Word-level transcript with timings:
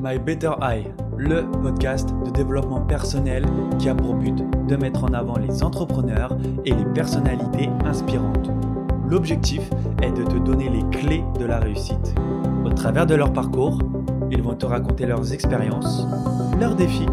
My 0.00 0.16
Better 0.16 0.52
Eye, 0.62 0.84
le 1.16 1.50
podcast 1.60 2.14
de 2.24 2.30
développement 2.30 2.82
personnel 2.82 3.44
qui 3.80 3.88
a 3.88 3.96
pour 3.96 4.14
but 4.14 4.44
de 4.68 4.76
mettre 4.76 5.02
en 5.02 5.12
avant 5.12 5.36
les 5.36 5.64
entrepreneurs 5.64 6.36
et 6.64 6.72
les 6.72 6.84
personnalités 6.94 7.68
inspirantes. 7.84 8.48
L'objectif 9.08 9.60
est 10.00 10.12
de 10.12 10.22
te 10.22 10.36
donner 10.36 10.68
les 10.68 10.84
clés 10.96 11.24
de 11.40 11.44
la 11.46 11.58
réussite. 11.58 12.14
Au 12.64 12.70
travers 12.70 13.06
de 13.06 13.16
leur 13.16 13.32
parcours, 13.32 13.80
ils 14.30 14.40
vont 14.40 14.54
te 14.54 14.66
raconter 14.66 15.04
leurs 15.04 15.32
expériences, 15.32 16.06
leurs 16.60 16.76
défis 16.76 17.06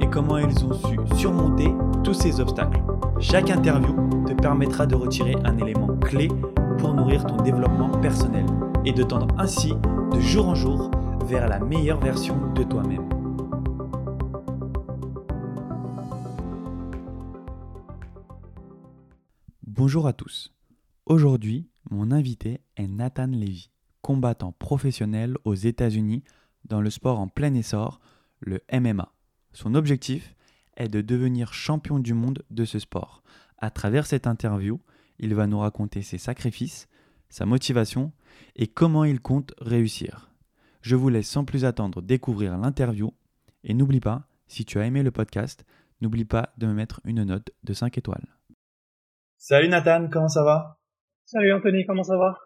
et 0.00 0.06
comment 0.06 0.38
ils 0.38 0.64
ont 0.64 0.74
su 0.74 0.96
surmonter 1.16 1.74
tous 2.04 2.14
ces 2.14 2.38
obstacles. 2.38 2.80
Chaque 3.18 3.50
interview 3.50 3.96
te 4.26 4.32
permettra 4.34 4.86
de 4.86 4.94
retirer 4.94 5.34
un 5.44 5.58
élément 5.58 5.88
clé 6.00 6.28
pour 6.78 6.94
nourrir 6.94 7.26
ton 7.26 7.42
développement 7.42 7.88
personnel 8.00 8.46
et 8.84 8.92
de 8.92 9.02
tendre 9.02 9.26
ainsi 9.38 9.74
de 10.14 10.20
jour 10.20 10.48
en 10.48 10.54
jour 10.54 10.87
vers 11.28 11.46
la 11.46 11.58
meilleure 11.58 12.00
version 12.00 12.54
de 12.54 12.64
toi-même. 12.64 13.06
Bonjour 19.66 20.06
à 20.06 20.14
tous. 20.14 20.54
Aujourd'hui, 21.04 21.68
mon 21.90 22.12
invité 22.12 22.62
est 22.78 22.86
Nathan 22.86 23.26
Levy, 23.26 23.70
combattant 24.00 24.52
professionnel 24.52 25.36
aux 25.44 25.54
États-Unis 25.54 26.24
dans 26.64 26.80
le 26.80 26.88
sport 26.88 27.20
en 27.20 27.28
plein 27.28 27.52
essor, 27.52 28.00
le 28.40 28.62
MMA. 28.72 29.12
Son 29.52 29.74
objectif 29.74 30.34
est 30.78 30.88
de 30.88 31.02
devenir 31.02 31.52
champion 31.52 31.98
du 31.98 32.14
monde 32.14 32.42
de 32.50 32.64
ce 32.64 32.78
sport. 32.78 33.22
À 33.58 33.70
travers 33.70 34.06
cette 34.06 34.26
interview, 34.26 34.80
il 35.18 35.34
va 35.34 35.46
nous 35.46 35.58
raconter 35.58 36.00
ses 36.00 36.18
sacrifices, 36.18 36.88
sa 37.28 37.44
motivation 37.44 38.12
et 38.56 38.66
comment 38.66 39.04
il 39.04 39.20
compte 39.20 39.52
réussir. 39.58 40.28
Je 40.80 40.96
vous 40.96 41.08
laisse 41.08 41.28
sans 41.28 41.44
plus 41.44 41.64
attendre 41.64 42.02
découvrir 42.02 42.56
l'interview 42.56 43.12
et 43.64 43.74
n'oublie 43.74 44.00
pas, 44.00 44.22
si 44.46 44.64
tu 44.64 44.78
as 44.78 44.86
aimé 44.86 45.02
le 45.02 45.10
podcast, 45.10 45.64
n'oublie 46.00 46.24
pas 46.24 46.52
de 46.56 46.66
me 46.66 46.72
mettre 46.72 47.00
une 47.04 47.24
note 47.24 47.50
de 47.64 47.72
5 47.72 47.98
étoiles. 47.98 48.26
Salut 49.36 49.68
Nathan, 49.68 50.08
comment 50.10 50.28
ça 50.28 50.44
va? 50.44 50.78
Salut 51.24 51.52
Anthony, 51.52 51.84
comment 51.86 52.04
ça 52.04 52.16
va? 52.16 52.38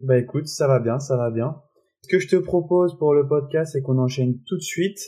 Bah 0.00 0.18
écoute, 0.18 0.46
ça 0.46 0.66
va 0.66 0.80
bien, 0.80 0.98
ça 0.98 1.16
va 1.16 1.30
bien. 1.30 1.60
Ce 2.02 2.08
que 2.08 2.18
je 2.18 2.28
te 2.28 2.36
propose 2.36 2.98
pour 2.98 3.14
le 3.14 3.26
podcast, 3.26 3.72
c'est 3.72 3.82
qu'on 3.82 3.98
enchaîne 3.98 4.42
tout 4.44 4.56
de 4.56 4.62
suite, 4.62 4.98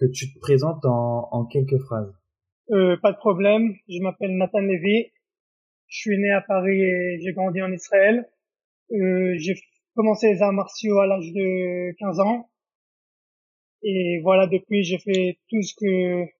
que 0.00 0.06
tu 0.06 0.32
te 0.32 0.38
présentes 0.40 0.84
en, 0.84 1.28
en 1.30 1.44
quelques 1.46 1.78
phrases. 1.78 2.12
Euh, 2.70 2.96
pas 2.96 3.12
de 3.12 3.18
problème, 3.18 3.74
je 3.88 4.00
m'appelle 4.02 4.36
Nathan 4.36 4.60
Levy, 4.60 5.12
je 5.88 5.98
suis 5.98 6.18
né 6.18 6.32
à 6.32 6.42
Paris 6.42 6.82
et 6.82 7.18
j'ai 7.22 7.32
grandi 7.32 7.62
en 7.62 7.72
Israël. 7.72 8.28
Euh, 8.92 9.34
j'ai 9.38 9.54
commencé 9.94 10.32
les 10.32 10.42
arts 10.42 10.52
martiaux 10.52 10.98
à 11.00 11.06
l'âge 11.06 11.32
de 11.32 11.92
15 11.98 12.20
ans. 12.20 12.48
Et 13.82 14.20
voilà, 14.22 14.46
depuis, 14.46 14.82
j'ai 14.82 14.98
fait 14.98 15.38
tout 15.48 15.62
ce 15.62 15.74
que 15.74 16.30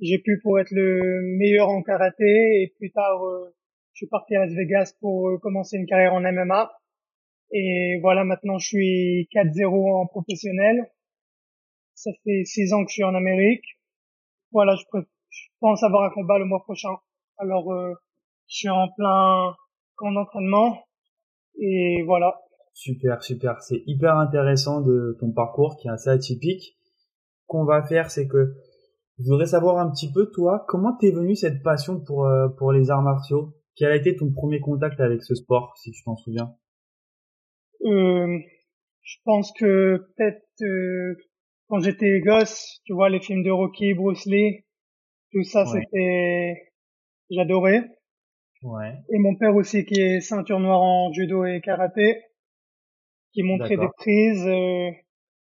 j'ai 0.00 0.18
pu 0.18 0.40
pour 0.42 0.58
être 0.58 0.72
le 0.72 1.20
meilleur 1.38 1.68
en 1.68 1.82
karaté. 1.82 2.62
Et 2.62 2.74
plus 2.76 2.90
tard, 2.90 3.24
euh, 3.24 3.54
je 3.92 3.98
suis 3.98 4.08
parti 4.08 4.34
à 4.34 4.46
Las 4.46 4.54
Vegas 4.54 4.94
pour 5.00 5.28
euh, 5.28 5.38
commencer 5.38 5.76
une 5.76 5.86
carrière 5.86 6.14
en 6.14 6.20
MMA. 6.20 6.72
Et 7.52 7.98
voilà, 8.00 8.24
maintenant, 8.24 8.58
je 8.58 8.66
suis 8.66 9.28
4-0 9.32 10.02
en 10.02 10.06
professionnel. 10.06 10.90
Ça 11.94 12.10
fait 12.24 12.44
6 12.44 12.72
ans 12.72 12.84
que 12.84 12.90
je 12.90 12.94
suis 12.94 13.04
en 13.04 13.14
Amérique. 13.14 13.64
Voilà, 14.50 14.74
je, 14.74 14.84
pense 15.60 15.82
avoir 15.82 16.04
un 16.04 16.10
combat 16.10 16.38
le 16.38 16.46
mois 16.46 16.62
prochain. 16.62 16.96
Alors, 17.38 17.72
euh, 17.72 17.94
je 18.48 18.56
suis 18.56 18.68
en 18.68 18.88
plein 18.96 19.54
camp 19.96 20.12
d'entraînement. 20.12 20.84
Et 21.60 22.02
voilà. 22.02 22.40
Super, 22.74 23.22
super. 23.22 23.60
C'est 23.60 23.82
hyper 23.86 24.16
intéressant 24.16 24.80
de 24.80 25.16
ton 25.20 25.32
parcours 25.32 25.76
qui 25.76 25.88
est 25.88 25.90
assez 25.90 26.10
atypique. 26.10 26.78
Qu'on 27.46 27.64
va 27.64 27.82
faire, 27.82 28.10
c'est 28.10 28.26
que 28.26 28.54
je 29.18 29.28
voudrais 29.28 29.46
savoir 29.46 29.78
un 29.78 29.90
petit 29.90 30.10
peu, 30.10 30.30
toi, 30.30 30.64
comment 30.68 30.96
t'es 30.96 31.10
venu 31.10 31.36
cette 31.36 31.62
passion 31.62 32.00
pour, 32.00 32.26
euh, 32.26 32.48
pour 32.58 32.72
les 32.72 32.90
arts 32.90 33.02
martiaux? 33.02 33.54
Quel 33.76 33.92
a 33.92 33.96
été 33.96 34.16
ton 34.16 34.30
premier 34.32 34.60
contact 34.60 35.00
avec 35.00 35.22
ce 35.22 35.34
sport, 35.34 35.74
si 35.76 35.90
tu 35.92 36.02
t'en 36.02 36.16
souviens? 36.16 36.54
Euh, 37.84 38.38
Je 39.02 39.16
pense 39.24 39.52
que 39.52 39.98
peut-être 40.16 40.42
euh, 40.62 41.16
quand 41.68 41.80
j'étais 41.80 42.20
gosse, 42.20 42.80
tu 42.84 42.94
vois, 42.94 43.10
les 43.10 43.20
films 43.20 43.42
de 43.42 43.50
Rocky, 43.50 43.94
Bruce 43.94 44.26
Lee, 44.26 44.64
tout 45.32 45.42
ça, 45.42 45.66
c'était... 45.66 46.72
J'adorais. 47.30 47.84
Ouais. 48.62 48.94
Et 49.10 49.18
mon 49.18 49.36
père 49.36 49.56
aussi 49.56 49.84
qui 49.84 50.00
est 50.00 50.20
ceinture 50.20 50.60
noire 50.60 50.80
en 50.80 51.12
judo 51.12 51.44
et 51.44 51.60
karaté, 51.60 52.22
qui 53.32 53.42
montrait 53.42 53.76
des 53.76 53.88
prises 53.96 54.46
euh, 54.46 54.90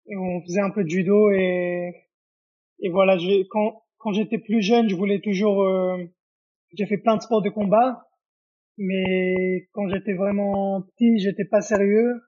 et 0.07 0.17
on 0.17 0.41
faisait 0.41 0.61
un 0.61 0.69
peu 0.69 0.83
de 0.83 0.89
judo 0.89 1.29
et 1.31 1.93
et 2.79 2.89
voilà, 2.89 3.17
quand 3.49 3.83
quand 3.97 4.11
j'étais 4.11 4.37
plus 4.37 4.61
jeune, 4.61 4.89
je 4.89 4.95
voulais 4.95 5.21
toujours 5.21 5.63
euh, 5.63 5.97
j'ai 6.73 6.85
fait 6.85 6.97
plein 6.97 7.15
de 7.17 7.21
sports 7.21 7.41
de 7.41 7.49
combat, 7.49 8.07
mais 8.77 9.67
quand 9.71 9.87
j'étais 9.89 10.13
vraiment 10.13 10.81
petit, 10.81 11.19
j'étais 11.19 11.45
pas 11.45 11.61
sérieux, 11.61 12.21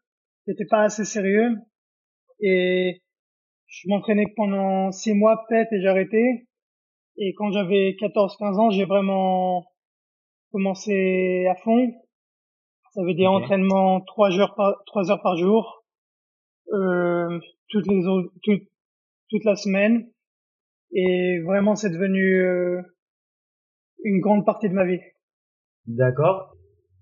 j'étais 0.48 0.66
pas 0.66 0.84
assez 0.84 1.04
sérieux 1.04 1.56
et 2.40 3.02
je 3.68 3.90
m'entraînais 3.90 4.28
pendant 4.36 4.92
six 4.92 5.14
mois 5.14 5.44
peut-être 5.48 5.74
et 5.74 5.82
j'ai 5.82 5.88
arrêté. 5.88 6.48
Et 7.18 7.34
quand 7.36 7.52
j'avais 7.52 7.96
14-15 8.00 8.60
ans, 8.60 8.70
j'ai 8.70 8.86
vraiment 8.86 9.66
commencé 10.52 11.48
à 11.50 11.56
fond. 11.56 11.94
Ça 12.96 13.04
veut 13.04 13.14
dire 13.14 13.30
entraînement 13.30 14.00
trois 14.00 14.32
heures 14.40 14.56
par 14.56 14.82
trois 14.86 15.12
heures 15.12 15.22
par 15.22 15.36
jour, 15.36 15.86
euh, 16.72 17.40
toutes 17.68 17.88
les 17.88 18.08
autres, 18.08 18.32
toute, 18.42 18.64
toute 19.30 19.44
la 19.44 19.56
semaine. 19.56 20.10
Et 20.94 21.42
vraiment, 21.46 21.76
c'est 21.76 21.90
devenu 21.90 22.42
euh, 22.42 22.82
une 24.06 24.22
grande 24.22 24.46
partie 24.46 24.70
de 24.70 24.74
ma 24.74 24.86
vie. 24.86 25.02
D'accord. 25.88 26.56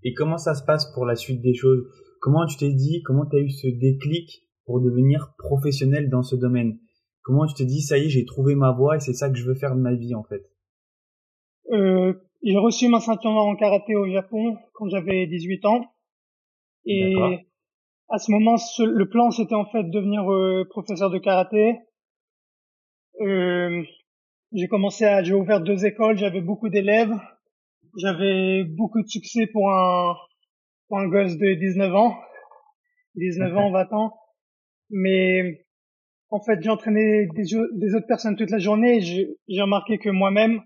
Et 0.04 0.16
comment 0.16 0.40
ça 0.40 0.56
se 0.56 0.64
passe 0.66 0.92
pour 0.96 1.06
la 1.06 1.16
suite 1.16 1.42
des 1.42 1.54
choses? 1.54 1.86
Comment 2.22 2.48
tu 2.48 2.58
t'es 2.58 2.74
dit 2.74 3.04
Comment 3.06 3.28
tu 3.28 3.36
as 3.36 3.42
eu 3.42 3.52
ce 3.52 3.68
déclic 3.68 4.48
pour 4.66 4.82
devenir 4.82 5.36
professionnel 5.38 6.10
dans 6.10 6.24
ce 6.24 6.36
domaine? 6.36 6.80
Comment 7.22 7.46
tu 7.46 7.54
te 7.54 7.64
dis 7.64 7.82
ça 7.82 8.00
y 8.00 8.06
est, 8.06 8.10
j'ai 8.10 8.26
trouvé 8.26 8.56
ma 8.56 8.72
voie 8.72 8.96
et 8.96 9.00
c'est 9.00 9.14
ça 9.14 9.30
que 9.30 9.38
je 9.38 9.46
veux 9.46 9.56
faire 9.56 9.76
de 9.76 9.80
ma 9.82 9.94
vie 9.94 10.16
en 10.16 10.24
fait? 10.24 10.44
Euh, 11.72 12.14
j'ai 12.44 12.58
reçu 12.58 12.90
ma 12.90 13.00
ceinture 13.00 13.32
noire 13.32 13.46
en 13.46 13.56
karaté 13.56 13.96
au 13.96 14.10
Japon 14.12 14.58
quand 14.74 14.90
j'avais 14.90 15.26
18 15.28 15.66
ans. 15.66 15.86
Et 16.86 17.16
à 18.10 18.20
ce 18.20 18.32
moment, 18.32 18.56
le 18.80 19.10
plan, 19.10 19.32
c'était 19.32 19.56
en 19.56 19.66
fait 19.66 19.84
de 19.84 19.90
devenir 19.90 20.30
euh, 20.32 20.66
professeur 20.70 21.10
de 21.10 21.18
karaté. 21.18 21.80
Euh, 23.22 23.84
j'ai 24.52 24.68
commencé 24.68 25.06
à, 25.06 25.24
j'ai 25.24 25.34
ouvert 25.34 25.62
deux 25.62 25.86
écoles, 25.86 26.18
j'avais 26.18 26.42
beaucoup 26.42 26.70
d'élèves, 26.70 27.14
j'avais 27.98 28.64
beaucoup 28.66 29.02
de 29.02 29.08
succès 29.08 29.48
pour 29.48 29.72
un, 29.72 30.16
pour 30.88 31.00
un 31.00 31.08
gosse 31.08 31.38
de 31.38 31.54
19 31.54 31.96
ans, 31.96 32.16
19 33.16 33.58
ans, 33.58 33.72
20 33.72 33.94
ans. 33.94 34.14
Mais 34.90 35.66
en 36.30 36.42
fait, 36.42 36.62
j'ai 36.62 36.70
entraîné 36.70 37.28
des, 37.36 37.44
des 37.74 37.96
autres 37.96 38.08
personnes 38.08 38.36
toute 38.36 38.52
la 38.52 38.60
journée 38.60 38.98
et 38.98 39.02
j'ai 39.02 39.62
remarqué 39.62 39.98
que 39.98 40.10
moi-même, 40.10 40.62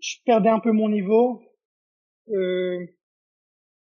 je 0.00 0.16
perdais 0.24 0.48
un 0.48 0.60
peu 0.60 0.72
mon 0.72 0.88
niveau 0.88 1.42
euh, 2.30 2.86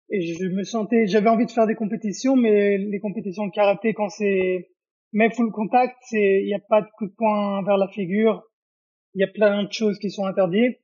et 0.09 0.21
je 0.21 0.45
me 0.45 0.63
sentais 0.63 1.07
j'avais 1.07 1.29
envie 1.29 1.45
de 1.45 1.51
faire 1.51 1.67
des 1.67 1.75
compétitions 1.75 2.35
mais 2.35 2.77
les 2.77 2.99
compétitions 2.99 3.47
de 3.47 3.51
karaté 3.51 3.93
quand 3.93 4.09
c'est 4.09 4.69
même 5.13 5.31
full 5.31 5.51
contact 5.51 5.95
c'est 6.01 6.41
il 6.41 6.45
n'y 6.45 6.53
a 6.53 6.59
pas 6.59 6.81
de 6.81 6.87
coup 6.97 7.07
de 7.07 7.13
poing 7.13 7.63
vers 7.63 7.77
la 7.77 7.87
figure. 7.87 8.43
Il 9.15 9.21
y 9.21 9.23
a 9.23 9.31
plein 9.31 9.63
de 9.63 9.71
choses 9.71 9.99
qui 9.99 10.09
sont 10.09 10.25
interdites. 10.25 10.79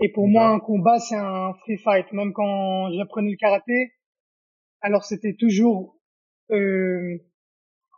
Et 0.00 0.12
pour 0.12 0.28
moi 0.28 0.48
un 0.48 0.60
combat 0.60 0.98
c'est 0.98 1.16
un 1.16 1.54
free 1.62 1.78
fight. 1.78 2.12
Même 2.12 2.32
quand 2.32 2.90
j'apprenais 2.92 3.30
le 3.30 3.36
karaté 3.36 3.92
alors 4.80 5.04
c'était 5.04 5.34
toujours 5.34 5.98
euh, 6.50 7.18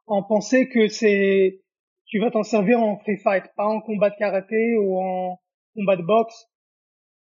en 0.06 0.22
penser 0.22 0.68
que 0.68 0.88
c'est 0.88 1.60
tu 2.06 2.18
vas 2.18 2.30
t'en 2.30 2.42
servir 2.42 2.80
en 2.80 2.98
free 2.98 3.18
fight 3.18 3.44
pas 3.56 3.66
en 3.66 3.80
combat 3.80 4.10
de 4.10 4.16
karaté 4.16 4.76
ou 4.78 4.98
en 4.98 5.38
combat 5.74 5.96
de 5.96 6.02
boxe, 6.02 6.48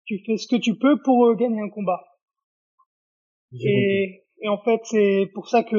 tu 0.04 0.22
fais 0.24 0.36
ce 0.36 0.46
que 0.46 0.56
tu 0.56 0.76
peux 0.76 1.00
pour 1.02 1.26
euh, 1.26 1.34
gagner 1.34 1.60
un 1.60 1.70
combat. 1.70 2.04
Et, 3.60 4.24
et, 4.42 4.48
en 4.48 4.58
fait, 4.58 4.80
c'est 4.84 5.30
pour 5.32 5.48
ça 5.48 5.62
que 5.62 5.76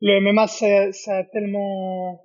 le 0.00 0.20
MMA, 0.20 0.46
ça, 0.46 0.92
ça 0.92 1.16
a 1.18 1.24
tellement, 1.24 2.20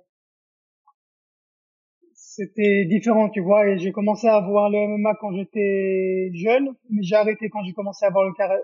c'était 2.14 2.84
différent, 2.84 3.30
tu 3.30 3.40
vois. 3.40 3.68
Et 3.68 3.78
j'ai 3.78 3.92
commencé 3.92 4.26
à 4.26 4.40
voir 4.40 4.68
le 4.68 4.78
MMA 4.98 5.14
quand 5.20 5.32
j'étais 5.34 6.30
jeune, 6.34 6.74
mais 6.90 7.02
j'ai 7.02 7.16
arrêté 7.16 7.48
quand 7.48 7.62
j'ai 7.64 7.72
commencé 7.72 8.04
à 8.04 8.10
voir 8.10 8.24
le 8.24 8.34
karaté, 8.34 8.62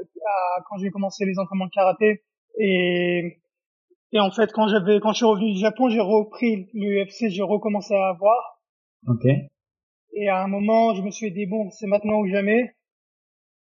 quand 0.69 0.77
j'ai 0.79 0.91
commencé 0.91 1.25
les 1.25 1.39
entraînements 1.39 1.67
de 1.67 1.71
karaté. 1.71 2.23
Et, 2.59 3.41
et 4.13 4.21
en 4.21 4.31
fait, 4.31 4.53
quand 4.53 4.69
j'avais, 4.69 5.01
quand 5.01 5.13
je 5.13 5.19
suis 5.19 5.27
revenu 5.27 5.53
du 5.53 5.59
Japon, 5.59 5.89
j'ai 5.89 6.01
repris 6.01 6.69
l'UFC, 6.75 7.31
j'ai 7.31 7.43
recommencé 7.43 7.95
à 7.95 8.13
voir. 8.19 8.61
Ok. 9.07 9.25
Et 10.21 10.29
à 10.29 10.43
un 10.43 10.49
moment, 10.49 10.97
je 10.97 11.03
me 11.03 11.13
suis 11.13 11.31
dit, 11.31 11.47
bon, 11.47 11.71
c'est 11.71 11.87
maintenant 11.87 12.19
ou 12.19 12.27
jamais. 12.27 12.75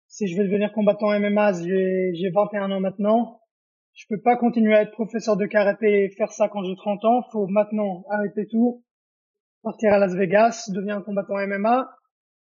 Si 0.07 0.27
je 0.27 0.35
vais 0.35 0.45
devenir 0.45 0.73
combattant 0.73 1.11
MMA, 1.19 1.53
j'ai 1.53 2.31
21 2.33 2.71
ans 2.71 2.79
maintenant. 2.79 3.41
je 3.93 4.05
peux 4.09 4.19
pas 4.19 4.37
continuer 4.37 4.73
à 4.73 4.81
être 4.81 4.91
professeur 4.91 5.37
de 5.37 5.45
karaté 5.45 6.05
et 6.05 6.09
faire 6.09 6.31
ça 6.31 6.49
quand 6.49 6.63
j'ai 6.63 6.75
30 6.75 7.05
ans. 7.05 7.21
Faut 7.31 7.45
maintenant 7.45 8.05
arrêter 8.09 8.47
tout, 8.49 8.83
partir 9.61 9.93
à 9.93 9.99
Las 9.99 10.15
Vegas, 10.15 10.67
devenir 10.73 11.03
combattant 11.03 11.35
MMA. 11.35 11.91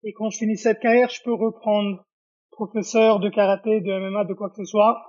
Et 0.05 0.12
quand 0.12 0.29
je 0.29 0.37
finis 0.37 0.58
cette 0.58 0.81
carrière, 0.81 1.08
je 1.08 1.23
peux 1.25 1.32
reprendre 1.32 2.05
professeur 2.50 3.20
de 3.20 3.31
karaté, 3.31 3.81
de 3.81 3.90
MMA, 3.90 4.26
de 4.26 4.35
quoi 4.35 4.50
que 4.50 4.56
ce 4.56 4.64
soit. 4.64 5.00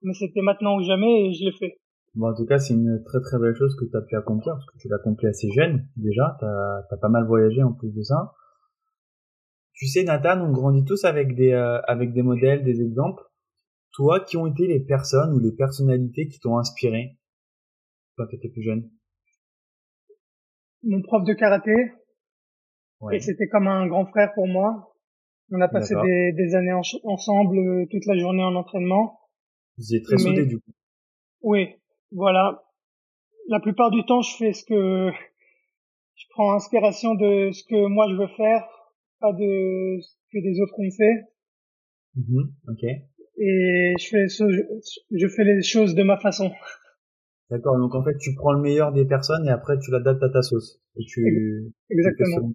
Mais 0.00 0.14
c'était 0.14 0.40
maintenant 0.40 0.78
ou 0.78 0.82
jamais 0.82 1.26
et 1.26 1.32
je 1.34 1.44
l'ai 1.44 1.52
fait. 1.52 1.76
Bon, 2.16 2.30
en 2.30 2.34
tout 2.34 2.46
cas, 2.46 2.58
c'est 2.58 2.72
une 2.72 3.02
très 3.04 3.20
très 3.20 3.38
belle 3.38 3.54
chose 3.54 3.76
que 3.76 3.84
tu 3.84 3.94
as 3.94 4.00
pu 4.00 4.16
accomplir 4.16 4.54
parce 4.54 4.64
que 4.64 4.78
tu 4.78 4.88
l'as 4.88 4.96
accompli 4.96 5.26
assez 5.26 5.50
jeune 5.50 5.86
déjà. 5.96 6.36
Tu 6.38 6.46
as, 6.46 6.96
pas 6.96 7.10
mal 7.10 7.26
voyagé 7.26 7.62
en 7.62 7.72
plus 7.72 7.92
de 7.92 8.02
ça. 8.02 8.32
Tu 9.74 9.86
sais, 9.86 10.02
Nathan, 10.02 10.40
on 10.40 10.50
grandit 10.50 10.84
tous 10.86 11.04
avec 11.04 11.34
des, 11.34 11.52
euh, 11.52 11.78
avec 11.82 12.14
des 12.14 12.22
modèles, 12.22 12.64
des 12.64 12.80
exemples. 12.80 13.22
Toi, 13.92 14.20
qui 14.20 14.38
ont 14.38 14.46
été 14.46 14.66
les 14.66 14.80
personnes 14.80 15.34
ou 15.34 15.38
les 15.38 15.52
personnalités 15.52 16.26
qui 16.28 16.40
t'ont 16.40 16.56
inspiré 16.56 17.18
quand 18.16 18.26
tu 18.28 18.36
étais 18.36 18.48
plus 18.48 18.62
jeune? 18.62 18.90
Mon 20.84 21.02
prof 21.02 21.22
de 21.24 21.34
karaté. 21.34 21.74
Et 23.12 23.20
c'était 23.20 23.48
comme 23.48 23.68
un 23.68 23.86
grand 23.88 24.06
frère 24.06 24.32
pour 24.34 24.46
moi. 24.46 24.94
On 25.50 25.60
a 25.60 25.68
passé 25.68 25.94
des, 26.02 26.32
des, 26.32 26.54
années 26.54 26.72
ensemble, 27.04 27.58
euh, 27.58 27.86
toute 27.90 28.06
la 28.06 28.16
journée 28.16 28.42
en 28.42 28.54
entraînement. 28.54 29.20
Vous 29.76 29.94
êtes 29.94 30.04
très 30.04 30.16
soudés 30.16 30.46
du 30.46 30.58
coup. 30.58 30.72
Oui, 31.42 31.76
voilà. 32.12 32.62
La 33.48 33.60
plupart 33.60 33.90
du 33.90 34.04
temps, 34.04 34.22
je 34.22 34.36
fais 34.36 34.52
ce 34.52 34.64
que 34.64 35.10
je 36.14 36.24
prends 36.30 36.54
inspiration 36.54 37.14
de 37.14 37.52
ce 37.52 37.62
que 37.64 37.86
moi 37.86 38.06
je 38.10 38.16
veux 38.16 38.28
faire, 38.36 38.66
pas 39.20 39.32
de 39.32 40.00
ce 40.00 40.16
que 40.32 40.42
des 40.42 40.60
autres 40.60 40.78
ont 40.78 40.90
fait. 40.90 41.24
Mm 42.16 42.42
ok 42.68 42.84
et 43.38 43.94
je 43.98 44.08
fais 44.08 44.26
je 44.28 45.28
fais 45.28 45.44
les 45.44 45.62
choses 45.62 45.94
de 45.94 46.02
ma 46.02 46.16
façon. 46.18 46.50
D'accord, 47.50 47.78
donc 47.78 47.94
en 47.94 48.02
fait 48.02 48.16
tu 48.18 48.34
prends 48.34 48.52
le 48.52 48.60
meilleur 48.60 48.92
des 48.92 49.04
personnes 49.04 49.46
et 49.46 49.50
après 49.50 49.78
tu 49.78 49.90
l'adaptes 49.90 50.22
à 50.22 50.30
ta 50.30 50.42
sauce. 50.42 50.80
Et 50.96 51.04
tu 51.04 51.72
exactement. 51.90 52.52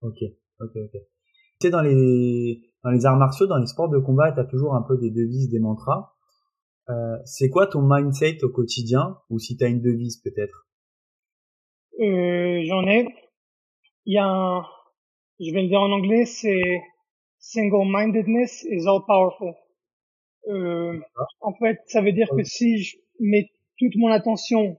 ok, 0.00 0.18
ok, 0.60 0.76
ok. 0.76 0.92
Tu 0.92 1.66
sais 1.66 1.70
dans 1.70 1.82
les 1.82 2.62
dans 2.82 2.90
les 2.90 3.06
arts 3.06 3.18
martiaux, 3.18 3.46
dans 3.46 3.58
les 3.58 3.66
sports 3.66 3.90
de 3.90 3.98
combat, 3.98 4.32
tu 4.32 4.40
as 4.40 4.44
toujours 4.44 4.74
un 4.74 4.82
peu 4.82 4.98
des 4.98 5.10
devises, 5.10 5.50
des 5.50 5.60
mantras. 5.60 6.14
Euh, 6.88 7.16
c'est 7.24 7.48
quoi 7.48 7.66
ton 7.66 7.80
mindset 7.82 8.42
au 8.44 8.50
quotidien? 8.50 9.18
Ou 9.30 9.38
si 9.38 9.56
tu 9.56 9.64
as 9.64 9.68
une 9.68 9.80
devise 9.80 10.20
peut-être? 10.22 10.68
Euh, 12.00 12.62
J'en 12.64 12.86
ai. 12.86 13.06
Il 14.04 14.14
y 14.14 14.18
a 14.18 14.26
un, 14.26 14.64
je 15.38 15.52
vais 15.52 15.62
le 15.62 15.68
dire 15.68 15.80
en 15.80 15.92
anglais, 15.92 16.24
c'est 16.24 16.82
single-mindedness 17.38 18.64
is 18.64 18.86
all 18.88 19.02
powerful. 19.06 19.54
Euh, 20.48 20.98
en 21.40 21.54
fait, 21.54 21.78
ça 21.86 22.02
veut 22.02 22.12
dire 22.12 22.28
que 22.36 22.42
si 22.42 22.82
je 22.82 22.96
mets 23.20 23.50
toute 23.78 23.94
mon 23.96 24.08
attention 24.08 24.76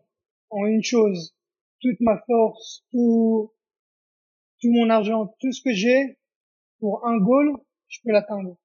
en 0.49 0.65
une 0.65 0.83
chose, 0.83 1.35
toute 1.81 1.99
ma 2.01 2.21
force, 2.25 2.83
tout, 2.91 3.53
tout 4.61 4.71
mon 4.71 4.89
argent, 4.89 5.33
tout 5.39 5.51
ce 5.53 5.61
que 5.61 5.73
j'ai 5.73 6.17
pour 6.79 7.05
un 7.07 7.17
goal, 7.17 7.53
je 7.87 7.99
peux 8.03 8.11
l'atteindre. 8.11 8.57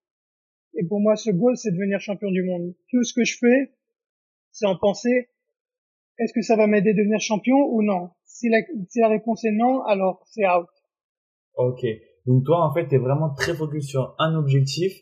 Et 0.78 0.86
pour 0.86 1.00
moi, 1.00 1.16
ce 1.16 1.30
goal, 1.30 1.56
c'est 1.56 1.72
devenir 1.72 1.98
champion 2.00 2.30
du 2.30 2.44
monde. 2.44 2.72
Tout 2.88 3.02
ce 3.02 3.12
que 3.12 3.24
je 3.24 3.36
fais, 3.36 3.74
c'est 4.52 4.64
en 4.64 4.76
penser, 4.76 5.28
est-ce 6.18 6.32
que 6.32 6.40
ça 6.40 6.56
va 6.56 6.68
m'aider 6.68 6.90
à 6.90 6.94
devenir 6.94 7.20
champion 7.20 7.56
ou 7.68 7.82
non? 7.82 8.10
Si 8.24 8.48
la, 8.48 8.58
si 8.88 9.00
la 9.00 9.08
réponse 9.08 9.44
est 9.44 9.50
non, 9.50 9.82
alors 9.82 10.22
c'est 10.26 10.46
out. 10.46 10.68
Ok. 11.56 11.84
Donc 12.26 12.44
toi, 12.44 12.64
en 12.64 12.72
fait, 12.72 12.86
t'es 12.86 12.98
vraiment 12.98 13.34
très 13.34 13.54
focus 13.54 13.88
sur 13.88 14.14
un 14.20 14.36
objectif 14.36 14.92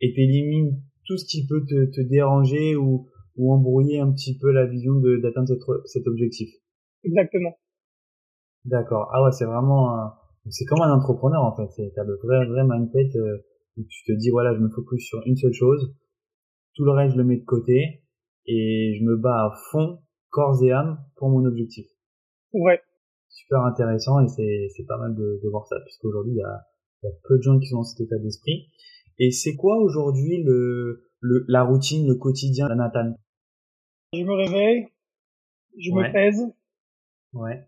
et 0.00 0.14
t'élimines 0.14 0.80
tout 1.04 1.18
ce 1.18 1.26
qui 1.26 1.46
peut 1.46 1.66
te, 1.68 1.84
te 1.94 2.00
déranger 2.00 2.74
ou, 2.74 3.06
ou 3.36 3.52
embrouiller 3.52 4.00
un 4.00 4.10
petit 4.12 4.38
peu 4.38 4.50
la 4.50 4.64
vision 4.64 4.94
d'atteindre 4.94 5.48
cet, 5.48 5.60
cet 5.84 6.06
objectif. 6.06 6.48
Exactement. 7.04 7.58
D'accord. 8.64 9.10
Ah 9.12 9.22
ouais, 9.22 9.32
c'est 9.32 9.44
vraiment 9.44 10.12
c'est 10.48 10.64
comme 10.64 10.80
un 10.80 10.92
entrepreneur 10.92 11.42
en 11.42 11.54
fait. 11.54 11.92
T'as 11.94 12.04
le 12.04 12.16
vrai 12.22 12.46
vrai 12.46 12.62
mindset 12.64 13.16
euh, 13.16 13.44
où 13.76 13.84
tu 13.88 14.04
te 14.04 14.12
dis 14.12 14.30
voilà, 14.30 14.54
je 14.54 14.60
me 14.60 14.68
focus 14.68 15.04
sur 15.06 15.22
une 15.26 15.36
seule 15.36 15.52
chose, 15.52 15.94
tout 16.74 16.84
le 16.84 16.92
reste 16.92 17.14
je 17.14 17.18
le 17.18 17.24
mets 17.24 17.38
de 17.38 17.44
côté 17.44 18.02
et 18.46 18.96
je 18.98 19.04
me 19.04 19.16
bats 19.16 19.46
à 19.46 19.54
fond, 19.70 20.00
corps 20.30 20.62
et 20.62 20.72
âme 20.72 20.98
pour 21.16 21.28
mon 21.28 21.44
objectif. 21.44 21.86
Ouais. 22.52 22.80
Super 23.28 23.60
intéressant 23.62 24.20
et 24.20 24.28
c'est 24.28 24.68
c'est 24.74 24.86
pas 24.86 24.98
mal 24.98 25.14
de, 25.14 25.40
de 25.42 25.48
voir 25.48 25.66
ça 25.66 25.76
puisqu'aujourd'hui 25.84 26.32
il 26.32 26.38
y 26.38 26.42
a, 26.42 26.66
y 27.02 27.06
a 27.08 27.12
peu 27.24 27.36
de 27.36 27.42
gens 27.42 27.58
qui 27.58 27.66
sont 27.66 27.76
dans 27.76 27.84
cet 27.84 28.00
état 28.00 28.18
d'esprit. 28.18 28.70
Et 29.18 29.30
c'est 29.30 29.56
quoi 29.56 29.78
aujourd'hui 29.78 30.42
le, 30.42 31.08
le, 31.20 31.44
la 31.48 31.62
routine, 31.62 32.06
le 32.06 32.16
quotidien 32.16 32.68
de 32.68 32.74
Nathan? 32.74 33.16
Je 34.12 34.22
me 34.22 34.32
réveille, 34.32 34.88
je 35.78 35.90
me 35.90 36.12
pèse. 36.12 36.42
Ouais. 37.32 37.66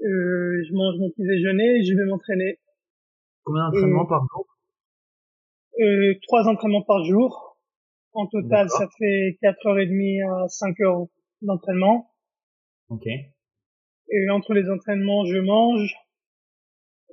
Euh, 0.00 0.62
je 0.64 0.72
mange 0.72 0.98
mon 0.98 1.10
petit 1.10 1.26
déjeuner 1.26 1.78
et 1.78 1.84
je 1.84 1.94
vais 1.94 2.04
m'entraîner. 2.04 2.58
Combien 3.44 3.68
d'entraînements 3.68 4.06
par 4.06 4.22
jour? 4.32 4.46
Euh, 5.80 6.14
Trois 6.22 6.46
entraînements 6.48 6.82
par 6.82 7.04
jour. 7.04 7.58
En 8.12 8.26
total, 8.26 8.68
ça 8.68 8.88
fait 8.98 9.38
4h30 9.42 10.44
à 10.44 10.48
5 10.48 10.80
heures 10.80 11.06
d'entraînement. 11.42 12.10
Ok. 12.88 13.06
Et 13.06 14.30
entre 14.30 14.52
les 14.52 14.68
entraînements, 14.68 15.24
je 15.24 15.38
mange, 15.38 15.94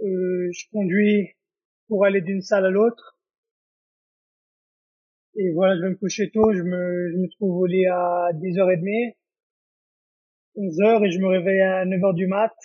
euh, 0.03 0.49
je 0.51 0.65
conduis 0.71 1.35
pour 1.87 2.03
aller 2.05 2.21
d'une 2.21 2.41
salle 2.41 2.65
à 2.65 2.69
l'autre. 2.69 3.19
Et 5.35 5.51
voilà, 5.53 5.75
je 5.77 5.81
vais 5.83 5.89
me 5.89 5.95
coucher 5.95 6.31
tôt, 6.31 6.51
je 6.51 6.63
me, 6.63 7.11
je 7.11 7.17
me 7.17 7.29
trouve 7.29 7.57
au 7.61 7.65
lit 7.67 7.85
à 7.85 8.29
10h30, 8.33 9.15
11h 10.55 11.05
et 11.05 11.11
je 11.11 11.19
me 11.19 11.27
réveille 11.27 11.61
à 11.61 11.85
9h 11.85 12.15
du 12.15 12.25
mat. 12.25 12.55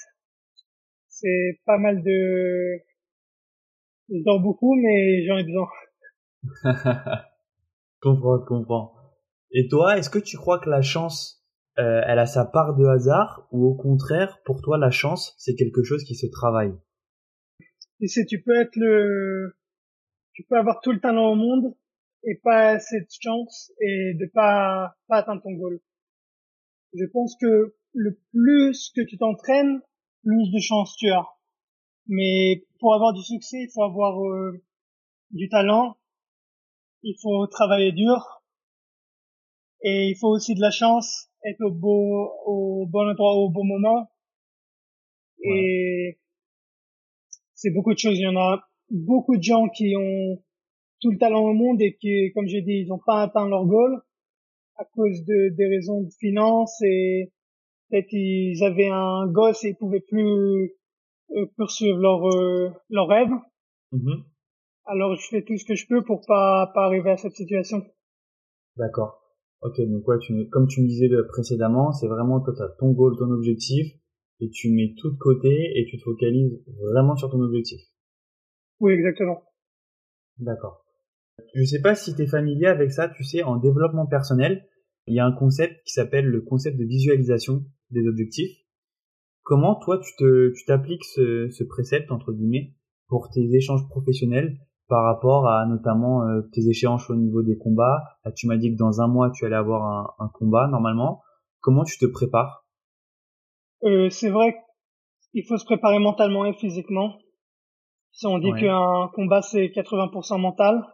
C'est 1.09 1.61
pas 1.67 1.77
mal 1.77 2.03
de... 2.03 2.81
Je 4.09 4.23
dors 4.25 4.41
beaucoup, 4.41 4.75
mais 4.75 5.27
j'en 5.27 5.37
ai 5.37 5.45
besoin. 5.45 5.69
comprends, 8.01 8.39
comprends. 8.47 8.95
Et 9.53 9.69
toi, 9.69 9.99
est-ce 9.99 10.11
que 10.11 10.19
tu 10.19 10.37
crois 10.37 10.59
que 10.59 10.71
la 10.71 10.83
chance, 10.83 11.45
euh, 11.79 12.03
elle 12.07 12.19
a 12.19 12.27
sa 12.27 12.45
part 12.45 12.75
de 12.77 12.85
hasard 12.87 13.47
ou 13.51 13.67
au 13.67 13.75
contraire, 13.75 14.41
pour 14.45 14.63
toi, 14.63 14.79
la 14.79 14.91
chance, 14.91 15.35
c'est 15.39 15.55
quelque 15.55 15.83
chose 15.83 16.05
qui 16.05 16.15
se 16.15 16.27
travaille? 16.27 16.75
Tu 18.01 18.09
sais, 18.09 18.25
tu 18.27 18.43
peux 18.43 18.61
être 18.61 18.77
le... 18.77 19.57
Tu 20.33 20.45
peux 20.49 20.57
avoir 20.57 20.81
tout 20.81 20.93
le 20.93 21.01
talent 21.01 21.31
au 21.31 21.35
monde, 21.35 21.75
et 22.25 22.37
pas 22.43 22.71
assez 22.71 23.01
de 23.01 23.07
chance 23.21 23.73
et 23.81 24.15
de 24.15 24.27
pas, 24.33 24.95
pas 25.09 25.19
atteindre 25.19 25.43
ton 25.43 25.53
goal. 25.53 25.81
Je 26.95 27.05
pense 27.07 27.37
que 27.41 27.75
le 27.95 28.19
plus 28.33 28.93
que 28.95 29.03
tu 29.03 29.19
t'entraînes, 29.19 29.81
plus 30.23 30.51
de 30.53 30.61
chance 30.61 30.97
tu 30.97 31.11
as. 31.11 31.27
Mais 32.07 32.65
pour 32.81 32.95
avoir 32.95 33.13
du 33.13 33.23
succès, 33.23 33.59
il 33.63 33.71
faut 33.73 33.83
avoir 33.83 34.23
euh, 34.23 34.63
du 35.31 35.49
talent, 35.49 35.97
il 37.03 37.17
faut 37.21 37.47
travailler 37.47 37.93
dur 37.93 38.43
et 39.83 40.09
il 40.09 40.17
faut 40.17 40.29
aussi 40.29 40.55
de 40.55 40.61
la 40.61 40.71
chance, 40.71 41.29
être 41.45 41.61
au 41.63 41.73
beau, 41.73 42.31
au 42.47 42.87
bon 42.87 43.09
endroit 43.09 43.35
au 43.35 43.51
bon 43.51 43.65
moment. 43.65 44.09
Et 45.45 46.21
c'est 47.55 47.71
beaucoup 47.71 47.93
de 47.93 47.99
choses. 47.99 48.17
Il 48.17 48.23
y 48.23 48.29
en 48.29 48.37
a 48.37 48.63
beaucoup 48.91 49.37
de 49.37 49.43
gens 49.43 49.69
qui 49.69 49.95
ont 49.97 50.43
tout 51.01 51.11
le 51.11 51.19
talent 51.19 51.43
au 51.43 51.53
monde 51.53 51.83
et 51.83 51.97
qui, 51.97 52.31
comme 52.33 52.47
j'ai 52.47 52.63
dit, 52.63 52.83
ils 52.85 52.89
n'ont 52.89 53.01
pas 53.05 53.23
atteint 53.23 53.49
leur 53.49 53.67
goal 53.67 54.01
à 54.77 54.85
cause 54.85 55.25
de 55.25 55.55
des 55.57 55.67
raisons 55.67 56.03
de 56.03 56.11
finances 56.19 56.81
et 56.83 57.33
peut-être 57.91 58.13
ils 58.13 58.63
avaient 58.63 58.89
un 58.89 59.27
gosse 59.27 59.65
et 59.65 59.71
ils 59.71 59.77
pouvaient 59.77 60.01
plus 60.01 60.77
euh, 61.33 61.47
poursuivre 61.57 61.99
leur 61.99 62.25
euh, 62.27 62.71
leur 62.89 63.09
rêve. 63.09 63.31
Mm-hmm. 63.93 64.23
Alors 64.85 65.15
je 65.17 65.27
fais 65.29 65.43
tout 65.43 65.57
ce 65.57 65.65
que 65.65 65.75
je 65.75 65.87
peux 65.87 66.03
pour 66.03 66.25
pas 66.27 66.71
pas 66.75 66.85
arriver 66.87 67.11
à 67.11 67.17
cette 67.17 67.35
situation. 67.35 67.83
D'accord. 68.77 69.23
Ok, 69.63 69.81
donc 69.81 70.07
ouais, 70.09 70.19
tu, 70.21 70.49
comme 70.51 70.67
tu 70.67 70.83
me 70.83 70.89
disais 70.89 71.09
précédemment, 71.29 71.93
c'est 71.93 72.09
vraiment 72.09 72.41
toi 72.41 72.53
as 72.61 72.69
ton 72.81 72.91
goal, 72.91 73.17
ton 73.17 73.31
objectif, 73.31 73.95
et 74.41 74.51
tu 74.51 74.73
mets 74.73 74.95
tout 74.99 75.11
de 75.11 75.19
côté 75.19 75.73
et 75.77 75.87
tu 75.89 75.99
te 75.99 76.03
focalises 76.03 76.61
vraiment 76.81 77.15
sur 77.15 77.31
ton 77.31 77.41
objectif. 77.41 77.81
Oui, 78.81 78.93
exactement. 78.93 79.45
D'accord. 80.39 80.85
Je 81.55 81.63
sais 81.63 81.81
pas 81.81 81.95
si 81.95 82.15
tu 82.15 82.23
es 82.23 82.27
familier 82.27 82.67
avec 82.67 82.91
ça, 82.91 83.09
tu 83.09 83.23
sais, 83.23 83.45
en 83.45 83.57
développement 83.57 84.07
personnel, 84.07 84.67
il 85.07 85.15
y 85.15 85.21
a 85.21 85.27
un 85.27 85.33
concept 85.33 85.81
qui 85.85 85.93
s'appelle 85.93 86.27
le 86.27 86.41
concept 86.41 86.77
de 86.77 86.85
visualisation 86.85 87.65
des 87.91 88.07
objectifs. 88.09 88.57
Comment 89.45 89.77
toi 89.77 90.01
tu 90.01 90.13
te 90.17 90.53
tu 90.57 90.65
t'appliques 90.65 91.05
ce, 91.05 91.49
ce 91.51 91.65
précepte 91.65 92.11
entre 92.11 92.33
guillemets 92.33 92.75
pour 93.09 93.29
tes 93.31 93.55
échanges 93.55 93.87
professionnels 93.89 94.59
par 94.93 95.05
rapport 95.05 95.49
à 95.49 95.65
notamment 95.65 96.29
euh, 96.29 96.43
tes 96.53 96.69
échéances 96.69 97.09
au 97.09 97.17
niveau 97.17 97.43
des 97.43 97.57
combats. 97.57 98.03
Là, 98.27 98.33
tu 98.33 98.47
m'as 98.47 98.59
dit 98.59 98.71
que 98.75 98.77
dans 98.77 99.01
un 99.01 99.09
mois 99.09 99.31
tu 99.31 99.47
allais 99.47 99.57
avoir 99.57 99.83
un, 100.19 100.25
un 100.27 100.29
combat 100.29 100.69
normalement. 100.69 101.23
Comment 101.63 101.83
tu 101.83 101.97
te 101.97 102.05
prépares? 102.05 102.67
Euh, 103.85 104.11
C'est 104.11 104.29
vrai 104.29 104.55
qu'il 105.31 105.47
faut 105.47 105.57
se 105.57 105.65
préparer 105.65 105.99
mentalement 105.99 106.45
et 106.45 106.53
physiquement. 106.53 107.15
Si 108.11 108.27
on 108.27 108.39
dit 108.39 108.53
qu'un 108.53 109.09
combat 109.15 109.41
c'est 109.41 109.69
80% 109.69 110.39
mental, 110.39 110.85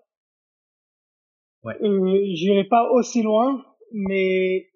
Ouais. 1.65 1.75
Euh, 1.83 2.21
J'irai 2.35 2.63
pas 2.69 2.89
aussi 2.93 3.21
loin, 3.25 3.65
mais 3.93 4.69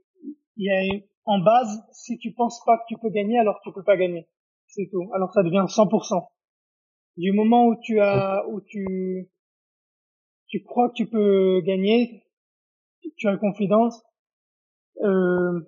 il 0.56 0.66
y 0.66 0.68
a 0.68 0.98
en 1.26 1.38
base, 1.38 1.80
si 1.92 2.18
tu 2.18 2.32
penses 2.32 2.60
pas 2.66 2.76
que 2.78 2.82
tu 2.88 2.96
peux 3.00 3.10
gagner, 3.10 3.38
alors 3.38 3.60
tu 3.62 3.70
peux 3.72 3.84
pas 3.84 3.96
gagner. 3.96 4.26
C'est 4.66 4.88
tout. 4.90 5.08
Alors 5.14 5.32
ça 5.32 5.44
devient 5.44 5.64
100%. 5.68 6.26
Du 7.16 7.32
moment 7.32 7.66
où 7.66 7.76
tu 7.82 8.00
as, 8.00 8.44
où 8.48 8.60
tu, 8.62 9.28
tu 10.48 10.62
crois 10.62 10.88
que 10.88 10.94
tu 10.94 11.06
peux 11.06 11.60
gagner, 11.60 12.24
tu 13.16 13.28
as 13.28 13.36
confiance, 13.36 14.02
euh, 15.02 15.60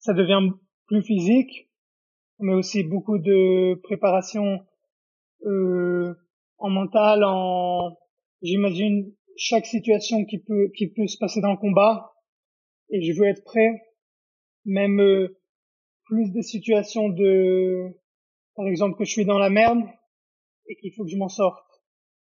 ça 0.00 0.14
devient 0.14 0.50
plus 0.86 1.02
physique, 1.02 1.70
mais 2.40 2.54
aussi 2.54 2.82
beaucoup 2.82 3.18
de 3.18 3.74
préparation 3.82 4.66
euh, 5.46 6.14
en 6.58 6.70
mental, 6.70 7.22
en 7.24 7.96
j'imagine 8.42 9.12
chaque 9.36 9.66
situation 9.66 10.24
qui 10.24 10.38
peut 10.38 10.70
qui 10.76 10.88
peut 10.88 11.06
se 11.06 11.18
passer 11.18 11.40
dans 11.40 11.52
le 11.52 11.58
combat. 11.58 12.12
Et 12.90 13.02
je 13.02 13.18
veux 13.18 13.26
être 13.26 13.44
prêt 13.44 13.82
même 14.64 15.00
euh, 15.00 15.36
plus 16.06 16.32
des 16.32 16.42
situations 16.42 17.08
de 17.08 17.96
par 18.56 18.66
exemple 18.66 18.98
que 18.98 19.04
je 19.04 19.10
suis 19.10 19.24
dans 19.24 19.38
la 19.38 19.50
merde 19.50 19.82
et 20.68 20.76
qu'il 20.76 20.92
faut 20.92 21.04
que 21.04 21.10
je 21.10 21.16
m'en 21.16 21.28
sorte. 21.28 21.64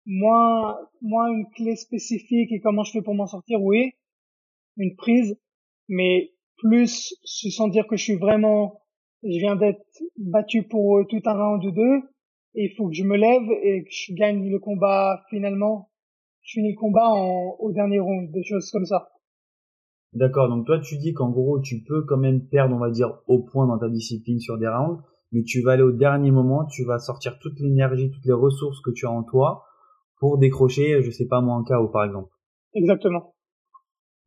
Moins 0.07 0.79
moins 1.01 1.29
une 1.29 1.47
clé 1.55 1.77
spécifique 1.77 2.51
et 2.53 2.61
comment 2.61 2.85
je 2.85 2.93
fais 2.93 3.03
pour 3.03 3.15
m'en 3.15 3.27
sortir 3.27 3.63
oui 3.63 3.93
une 4.77 4.97
prise 4.97 5.39
mais 5.89 6.33
plus 6.57 7.15
se 7.23 7.51
sentir 7.51 7.87
que 7.87 7.97
je 7.97 8.03
suis 8.03 8.17
vraiment 8.17 8.83
je 9.23 9.39
viens 9.39 9.55
d'être 9.55 9.85
battu 10.17 10.65
pour 10.65 11.07
tout 11.09 11.21
un 11.25 11.35
round 11.35 11.65
ou 11.65 11.71
deux 11.71 12.03
et 12.55 12.65
il 12.65 12.75
faut 12.77 12.89
que 12.89 12.95
je 12.95 13.05
me 13.05 13.17
lève 13.17 13.49
et 13.63 13.85
que 13.85 13.91
je 13.91 14.13
gagne 14.15 14.51
le 14.51 14.59
combat 14.59 15.23
finalement. 15.31 15.91
Je 16.43 16.55
finis 16.55 16.73
le 16.73 16.79
combat 16.79 17.09
en, 17.09 17.57
au 17.61 17.73
dernier 17.73 18.01
round, 18.01 18.31
des 18.33 18.43
choses 18.43 18.71
comme 18.71 18.85
ça. 18.85 19.09
D'accord, 20.13 20.49
donc 20.49 20.67
toi 20.67 20.79
tu 20.81 20.99
dis 20.99 21.15
qu'en 21.15 21.31
gros 21.31 21.61
tu 21.61 21.83
peux 21.83 22.05
quand 22.05 22.19
même 22.19 22.47
perdre, 22.49 22.75
on 22.75 22.79
va 22.79 22.91
dire, 22.91 23.21
au 23.27 23.43
point 23.43 23.67
dans 23.67 23.79
ta 23.79 23.89
discipline 23.89 24.41
sur 24.41 24.59
des 24.59 24.69
rounds, 24.69 25.03
mais 25.33 25.43
tu 25.43 25.63
vas 25.63 25.73
aller 25.73 25.83
au 25.83 25.93
dernier 25.93 26.31
moment, 26.31 26.67
tu 26.67 26.85
vas 26.85 26.99
sortir 26.99 27.39
toute 27.39 27.59
l'énergie, 27.59 28.11
toutes 28.11 28.25
les 28.25 28.33
ressources 28.33 28.81
que 28.81 28.91
tu 28.91 29.07
as 29.07 29.11
en 29.11 29.23
toi 29.23 29.65
pour 30.19 30.39
décrocher, 30.39 31.03
je 31.03 31.11
sais 31.11 31.27
pas 31.27 31.41
moi, 31.41 31.57
un 31.57 31.65
KO 31.65 31.89
par 31.89 32.05
exemple. 32.05 32.31
Exactement. 32.75 33.35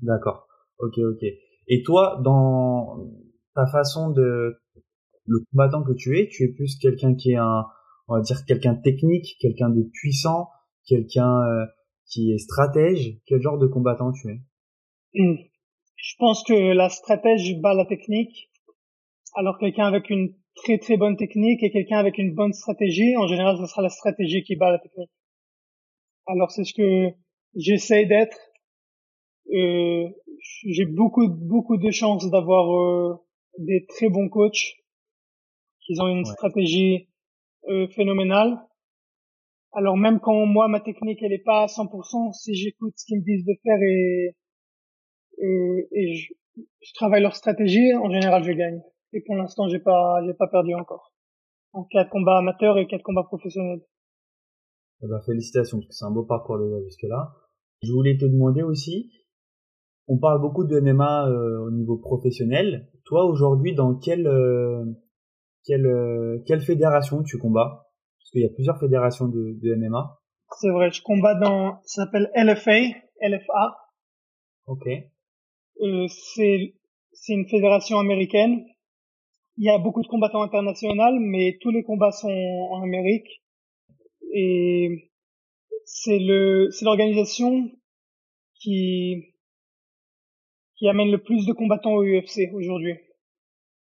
D'accord, 0.01 0.47
ok, 0.79 0.97
ok. 0.97 1.23
Et 1.67 1.83
toi, 1.83 2.19
dans 2.23 2.97
ta 3.55 3.65
façon 3.67 4.11
de 4.11 4.57
le 5.25 5.39
combattant 5.51 5.83
que 5.83 5.93
tu 5.93 6.19
es, 6.19 6.27
tu 6.27 6.43
es 6.43 6.47
plus 6.49 6.77
quelqu'un 6.77 7.15
qui 7.15 7.31
est 7.31 7.37
un, 7.37 7.65
on 8.07 8.15
va 8.15 8.21
dire 8.21 8.45
quelqu'un 8.45 8.75
technique, 8.75 9.37
quelqu'un 9.39 9.69
de 9.69 9.83
puissant, 9.93 10.49
quelqu'un 10.85 11.41
euh, 11.41 11.65
qui 12.07 12.31
est 12.31 12.37
stratège. 12.37 13.17
Quel 13.25 13.41
genre 13.41 13.57
de 13.57 13.67
combattant 13.67 14.11
tu 14.11 14.29
es? 14.29 14.41
Hmm. 15.15 15.37
Je 15.95 16.15
pense 16.19 16.43
que 16.43 16.73
la 16.73 16.89
stratège 16.89 17.59
bat 17.61 17.73
la 17.73 17.85
technique. 17.85 18.51
Alors 19.35 19.57
quelqu'un 19.57 19.85
avec 19.85 20.09
une 20.09 20.35
très 20.55 20.77
très 20.77 20.97
bonne 20.97 21.17
technique 21.17 21.63
et 21.63 21.71
quelqu'un 21.71 21.97
avec 21.97 22.17
une 22.17 22.33
bonne 22.33 22.53
stratégie, 22.53 23.15
en 23.17 23.27
général, 23.27 23.57
ce 23.57 23.65
sera 23.65 23.81
la 23.81 23.89
stratégie 23.89 24.43
qui 24.43 24.55
bat 24.55 24.71
la 24.71 24.79
technique. 24.79 25.11
Alors 26.27 26.51
c'est 26.51 26.63
ce 26.63 26.73
que 26.73 27.15
j'essaie 27.55 28.05
d'être. 28.05 28.37
Euh, 29.53 30.09
j'ai 30.65 30.85
beaucoup 30.85 31.27
beaucoup 31.29 31.77
de 31.77 31.91
chance 31.91 32.29
d'avoir 32.31 32.73
euh, 32.73 33.15
des 33.59 33.85
très 33.87 34.09
bons 34.09 34.29
coachs 34.29 34.75
qui 35.81 35.93
ont 36.01 36.07
une 36.07 36.25
stratégie 36.25 37.07
euh, 37.69 37.87
phénoménale 37.89 38.59
alors 39.75 39.97
même 39.97 40.19
quand 40.19 40.45
moi 40.45 40.67
ma 40.67 40.79
technique 40.79 41.21
elle 41.21 41.33
est 41.33 41.43
pas 41.43 41.63
à 41.63 41.65
100%, 41.67 42.33
si 42.33 42.55
j'écoute 42.55 42.93
ce 42.95 43.05
qu'ils 43.05 43.19
me 43.19 43.23
disent 43.23 43.45
de 43.45 43.53
faire 43.61 43.79
et 43.81 44.35
et, 45.91 46.15
je, 46.15 46.33
travaille 46.93 47.21
leur 47.21 47.35
stratégie, 47.35 47.93
en 47.95 48.09
général 48.09 48.43
je 48.43 48.53
gagne. 48.53 48.81
Et 49.15 49.21
pour 49.25 49.35
l'instant 49.35 49.67
j'ai 49.67 49.79
pas 49.79 50.21
j'ai 50.25 50.33
pas 50.33 50.47
perdu 50.47 50.75
encore. 50.75 51.13
En 51.73 51.83
quatre 51.85 52.09
combats 52.09 52.37
amateurs 52.37 52.77
et 52.77 52.85
quatre 52.85 53.01
combats 53.01 53.23
professionnels. 53.23 53.81
Eh 55.01 55.07
ben, 55.07 55.19
félicitations 55.25 55.79
parce 55.79 55.87
que 55.87 55.93
c'est 55.93 56.05
un 56.05 56.11
beau 56.11 56.25
parcours 56.25 56.59
de 56.59 56.83
jusque 56.83 57.03
là. 57.03 57.33
Je 57.81 57.91
voulais 57.91 58.17
te 58.17 58.25
demander 58.25 58.61
aussi, 58.61 59.11
on 60.07 60.17
parle 60.19 60.41
beaucoup 60.41 60.65
de 60.65 60.79
MMA 60.79 61.27
euh, 61.29 61.65
au 61.65 61.71
niveau 61.71 61.97
professionnel. 61.97 62.89
Toi 63.05 63.25
aujourd'hui 63.25 63.73
dans 63.73 63.95
quelle 63.95 64.27
euh, 64.27 64.85
quelle 65.65 65.85
euh, 65.87 66.43
quelle 66.45 66.61
fédération 66.61 67.23
tu 67.23 67.37
combats? 67.37 67.87
Parce 68.19 68.31
qu'il 68.31 68.41
y 68.41 68.45
a 68.45 68.53
plusieurs 68.53 68.79
fédérations 68.79 69.27
de, 69.27 69.57
de 69.61 69.75
MMA. 69.75 70.19
C'est 70.59 70.69
vrai, 70.69 70.91
je 70.91 71.01
combats 71.01 71.35
dans, 71.35 71.79
ça 71.83 72.05
s'appelle 72.05 72.29
LFA, 72.35 72.79
LFA. 73.21 73.77
Ok. 74.67 74.87
Euh, 75.81 76.07
c'est, 76.07 76.75
c'est 77.13 77.33
une 77.33 77.47
fédération 77.47 77.99
américaine. 77.99 78.63
Il 79.57 79.65
y 79.65 79.69
a 79.69 79.77
beaucoup 79.77 80.01
de 80.01 80.07
combattants 80.07 80.41
internationaux, 80.41 81.19
mais 81.19 81.57
tous 81.61 81.71
les 81.71 81.83
combats 81.83 82.11
sont 82.11 82.27
en 82.29 82.83
Amérique. 82.83 83.41
Et 84.33 85.11
c'est 85.85 86.19
le, 86.19 86.69
c'est 86.71 86.83
l'organisation 86.83 87.71
qui, 88.55 89.33
qui 90.75 90.87
amène 90.89 91.11
le 91.11 91.21
plus 91.21 91.45
de 91.45 91.53
combattants 91.53 91.93
au 91.93 92.03
UFC 92.03 92.51
aujourd'hui. 92.53 92.95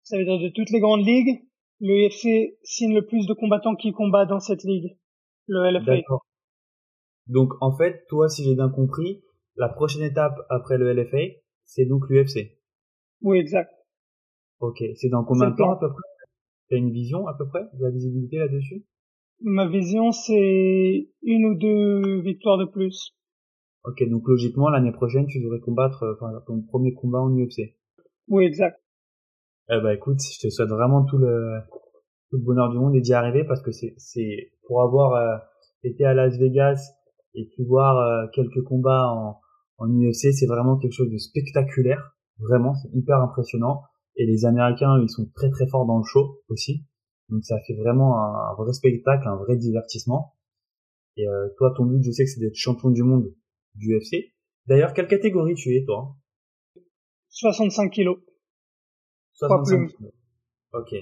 Ça 0.04 0.18
veut 0.18 0.26
dire 0.26 0.40
de 0.40 0.50
toutes 0.50 0.70
les 0.70 0.80
grandes 0.80 1.06
ligues, 1.06 1.42
le 1.80 2.08
UFC 2.08 2.58
signe 2.64 2.94
le 2.94 3.06
plus 3.06 3.26
de 3.26 3.34
combattants 3.34 3.76
qui 3.76 3.92
combattent 3.92 4.30
dans 4.30 4.40
cette 4.40 4.64
ligue, 4.64 4.98
le 5.48 5.72
LFA. 5.72 5.96
D'accord. 5.96 6.26
Donc 7.28 7.54
en 7.62 7.76
fait, 7.76 8.06
toi, 8.08 8.30
si 8.30 8.44
j'ai 8.44 8.56
bien 8.56 8.70
compris, 8.70 9.24
la 9.56 9.70
prochaine 9.70 10.04
étape 10.04 10.36
après 10.50 10.78
le 10.78 10.94
LFA, 10.94 11.40
c'est 11.66 11.86
donc 11.86 12.04
l'UFC. 12.10 12.58
Oui, 13.22 13.40
exact. 13.40 13.72
Ok, 14.60 14.84
c'est 14.96 15.10
dans 15.10 15.24
combien 15.24 15.52
de 15.52 15.56
temps 15.56 15.72
à 15.72 15.80
peu 15.80 15.90
près? 15.90 16.02
T'as 16.70 16.78
une 16.78 16.92
vision 16.92 17.28
à 17.28 17.36
peu 17.38 17.48
près 17.48 17.62
de 17.74 17.84
la 17.84 17.92
visibilité 17.92 18.38
là-dessus? 18.38 18.84
Ma 19.42 19.68
vision, 19.68 20.12
c'est 20.12 21.10
une 21.22 21.46
ou 21.46 21.56
deux 21.56 22.22
victoires 22.22 22.58
de 22.58 22.66
plus. 22.66 23.14
Ok, 23.86 24.04
donc 24.10 24.28
logiquement, 24.28 24.70
l'année 24.70 24.92
prochaine, 24.92 25.28
tu 25.28 25.42
devrais 25.42 25.60
combattre 25.60 26.18
enfin, 26.20 26.32
ton 26.46 26.62
premier 26.62 26.94
combat 26.94 27.20
en 27.20 27.30
UFC. 27.30 27.76
Oui, 28.28 28.46
exact. 28.46 28.82
Eh 29.70 29.80
ben 29.82 29.92
écoute, 29.92 30.20
je 30.22 30.48
te 30.48 30.50
souhaite 30.50 30.70
vraiment 30.70 31.04
tout 31.06 31.18
le, 31.18 31.60
tout 32.30 32.38
le 32.38 32.44
bonheur 32.44 32.70
du 32.72 32.78
monde 32.78 32.96
et 32.96 33.02
d'y 33.02 33.14
arriver 33.14 33.44
parce 33.44 33.62
que 33.62 33.72
c'est, 33.72 33.94
c'est 33.98 34.52
pour 34.66 34.82
avoir 34.82 35.14
euh, 35.14 35.38
été 35.84 36.04
à 36.06 36.14
Las 36.14 36.38
Vegas 36.38 36.80
et 37.36 37.46
pu 37.46 37.64
voir 37.64 37.98
euh, 37.98 38.28
quelques 38.34 38.64
combats 38.64 39.08
en, 39.12 39.40
en 39.78 39.88
UFC, 39.88 40.34
c'est 40.34 40.48
vraiment 40.48 40.78
quelque 40.78 40.94
chose 40.94 41.12
de 41.12 41.18
spectaculaire. 41.18 42.16
Vraiment, 42.40 42.74
c'est 42.76 42.90
hyper 42.94 43.18
impressionnant. 43.22 43.84
Et 44.18 44.26
les 44.26 44.46
Américains, 44.46 45.00
ils 45.02 45.10
sont 45.10 45.30
très 45.36 45.50
très 45.50 45.68
forts 45.68 45.86
dans 45.86 45.98
le 45.98 46.04
show 46.04 46.42
aussi. 46.50 46.86
Donc 47.30 47.44
ça 47.44 47.58
fait 47.66 47.76
vraiment 47.76 48.18
un, 48.18 48.56
vrai 48.56 48.74
spectacle, 48.74 49.28
un 49.28 49.36
vrai 49.38 49.56
divertissement. 49.58 50.36
Et 51.18 51.28
euh, 51.28 51.50
toi, 51.58 51.74
ton 51.76 51.86
but, 51.86 52.04
je 52.04 52.12
sais 52.12 52.24
que 52.26 52.30
c'est 52.30 52.40
d'être 52.40 52.56
champion 52.56 52.90
du 52.90 53.04
monde 53.04 53.34
du 53.76 53.96
UFC. 53.96 54.34
D'ailleurs, 54.68 54.94
quelle 54.94 55.08
catégorie 55.08 55.56
tu 55.56 55.76
es, 55.76 55.86
toi? 55.86 56.16
65 57.30 57.90
kilos. 57.92 58.18
65 59.34 59.92
Ok. 60.74 60.96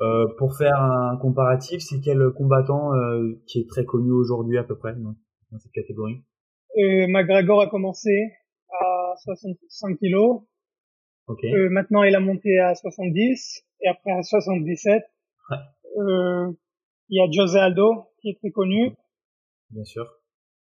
Euh, 0.00 0.26
pour 0.38 0.56
faire 0.56 0.80
un 0.80 1.16
comparatif, 1.18 1.80
c'est 1.80 2.00
quel 2.00 2.18
combattant 2.36 2.94
euh, 2.94 3.34
qui 3.46 3.60
est 3.60 3.68
très 3.68 3.84
connu 3.84 4.10
aujourd'hui 4.10 4.58
à 4.58 4.64
peu 4.64 4.76
près 4.76 4.94
dans, 4.94 5.14
cette 5.58 5.72
catégorie? 5.72 6.22
Euh, 6.76 7.06
McGregor 7.08 7.60
a 7.62 7.68
commencé 7.68 8.10
à 8.80 9.14
65 9.16 9.98
kilos. 9.98 10.42
Okay. 11.28 11.54
Euh, 11.54 11.68
maintenant, 11.70 12.02
il 12.02 12.14
a 12.14 12.20
monté 12.20 12.58
à 12.58 12.74
70 12.74 13.64
et 13.80 13.88
après 13.88 14.12
à 14.12 14.22
77. 14.22 15.02
Ouais. 15.50 15.56
Euh, 15.98 16.52
il 17.08 17.16
y 17.16 17.20
a 17.20 17.30
Jose 17.30 17.56
Aldo 17.56 18.06
qui 18.20 18.30
est 18.30 18.38
très 18.38 18.50
connu. 18.50 18.92
Bien 19.70 19.84
sûr. 19.84 20.06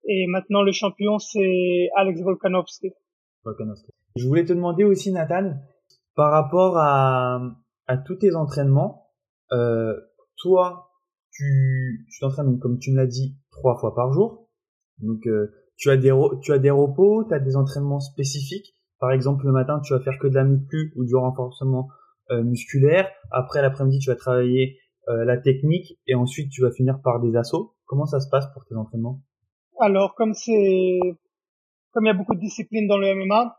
Et 0.04 0.26
maintenant, 0.28 0.62
le 0.62 0.72
champion, 0.72 1.18
c'est 1.18 1.88
Alex 1.96 2.20
Volkanovski. 2.22 2.92
Volkanovski. 3.44 3.90
Je 4.16 4.26
voulais 4.26 4.44
te 4.44 4.52
demander 4.52 4.84
aussi, 4.84 5.12
Nathan, 5.12 5.54
par 6.14 6.32
rapport 6.32 6.76
à, 6.78 7.40
à 7.86 7.96
tous 7.96 8.16
tes 8.16 8.34
entraînements, 8.34 9.08
euh, 9.52 9.94
toi, 10.36 10.90
tu 11.32 12.06
tu 12.10 12.20
t'entraînes 12.20 12.58
comme 12.58 12.78
tu 12.78 12.92
me 12.92 12.96
l'as 12.96 13.06
dit 13.06 13.36
trois 13.50 13.78
fois 13.78 13.94
par 13.94 14.12
jour. 14.12 14.48
Donc 14.98 15.26
euh, 15.26 15.52
tu 15.76 15.90
as 15.90 15.96
des 15.96 16.12
tu 16.42 16.52
as 16.52 16.58
des 16.58 16.70
repos, 16.70 17.24
tu 17.28 17.34
as 17.34 17.38
des 17.38 17.56
entraînements 17.56 18.00
spécifiques. 18.00 18.74
Par 19.00 19.12
exemple, 19.12 19.46
le 19.46 19.52
matin, 19.52 19.80
tu 19.80 19.94
vas 19.94 20.00
faire 20.00 20.18
que 20.18 20.28
de 20.28 20.34
la 20.34 20.44
muscu 20.44 20.92
ou 20.94 21.04
du 21.04 21.16
renforcement 21.16 21.88
euh, 22.30 22.42
musculaire. 22.42 23.10
Après 23.32 23.62
l'après-midi, 23.62 23.98
tu 23.98 24.10
vas 24.10 24.16
travailler 24.16 24.78
euh, 25.08 25.24
la 25.24 25.38
technique 25.38 25.98
et 26.06 26.14
ensuite 26.14 26.50
tu 26.50 26.60
vas 26.60 26.70
finir 26.70 27.00
par 27.02 27.18
des 27.18 27.34
assauts. 27.34 27.74
Comment 27.86 28.06
ça 28.06 28.20
se 28.20 28.28
passe 28.28 28.46
pour 28.52 28.64
tes 28.66 28.76
entraînements? 28.76 29.20
Alors 29.80 30.14
comme 30.14 30.34
c'est 30.34 31.00
comme 31.92 32.04
il 32.04 32.08
y 32.08 32.10
a 32.10 32.14
beaucoup 32.14 32.34
de 32.34 32.40
disciplines 32.40 32.86
dans 32.86 32.98
le 32.98 33.14
MMA, 33.14 33.56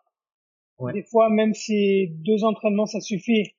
des 0.94 1.04
fois, 1.04 1.30
même 1.30 1.54
si 1.54 2.08
deux 2.24 2.44
entraînements, 2.44 2.86
ça 2.86 3.02
suffit. 3.02 3.56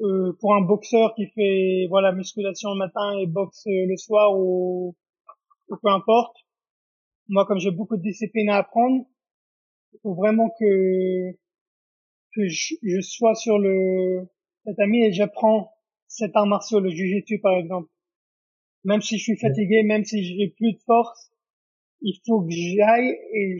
Euh, 0.00 0.32
pour 0.40 0.54
un 0.54 0.62
boxeur 0.62 1.14
qui 1.16 1.26
fait 1.26 1.86
voilà 1.88 2.12
musculation 2.12 2.70
le 2.70 2.78
matin 2.78 3.18
et 3.18 3.26
boxe 3.26 3.64
le 3.66 3.96
soir 3.96 4.32
ou, 4.38 4.94
ou 5.68 5.76
peu 5.76 5.90
importe. 5.90 6.36
Moi, 7.28 7.44
comme 7.46 7.58
j'ai 7.58 7.72
beaucoup 7.72 7.96
de 7.96 8.02
discipline 8.02 8.48
à 8.48 8.58
apprendre, 8.58 9.06
il 9.92 10.00
faut 10.02 10.14
vraiment 10.14 10.50
que 10.58 11.32
que 12.34 12.46
je, 12.48 12.74
je 12.82 13.00
sois 13.00 13.34
sur 13.34 13.58
le 13.58 14.28
tatami 14.64 15.04
et 15.04 15.12
j'apprends 15.12 15.72
cet 16.06 16.36
art 16.36 16.46
martial, 16.46 16.82
le 16.82 16.90
jujitsu 16.90 17.40
par 17.40 17.56
exemple. 17.56 17.88
Même 18.84 19.02
si 19.02 19.18
je 19.18 19.24
suis 19.24 19.38
fatigué, 19.38 19.82
même 19.82 20.04
si 20.04 20.24
j'ai 20.24 20.48
plus 20.48 20.72
de 20.74 20.80
force, 20.86 21.32
il 22.00 22.18
faut 22.26 22.42
que 22.42 22.50
j'aille 22.50 23.16
et, 23.32 23.58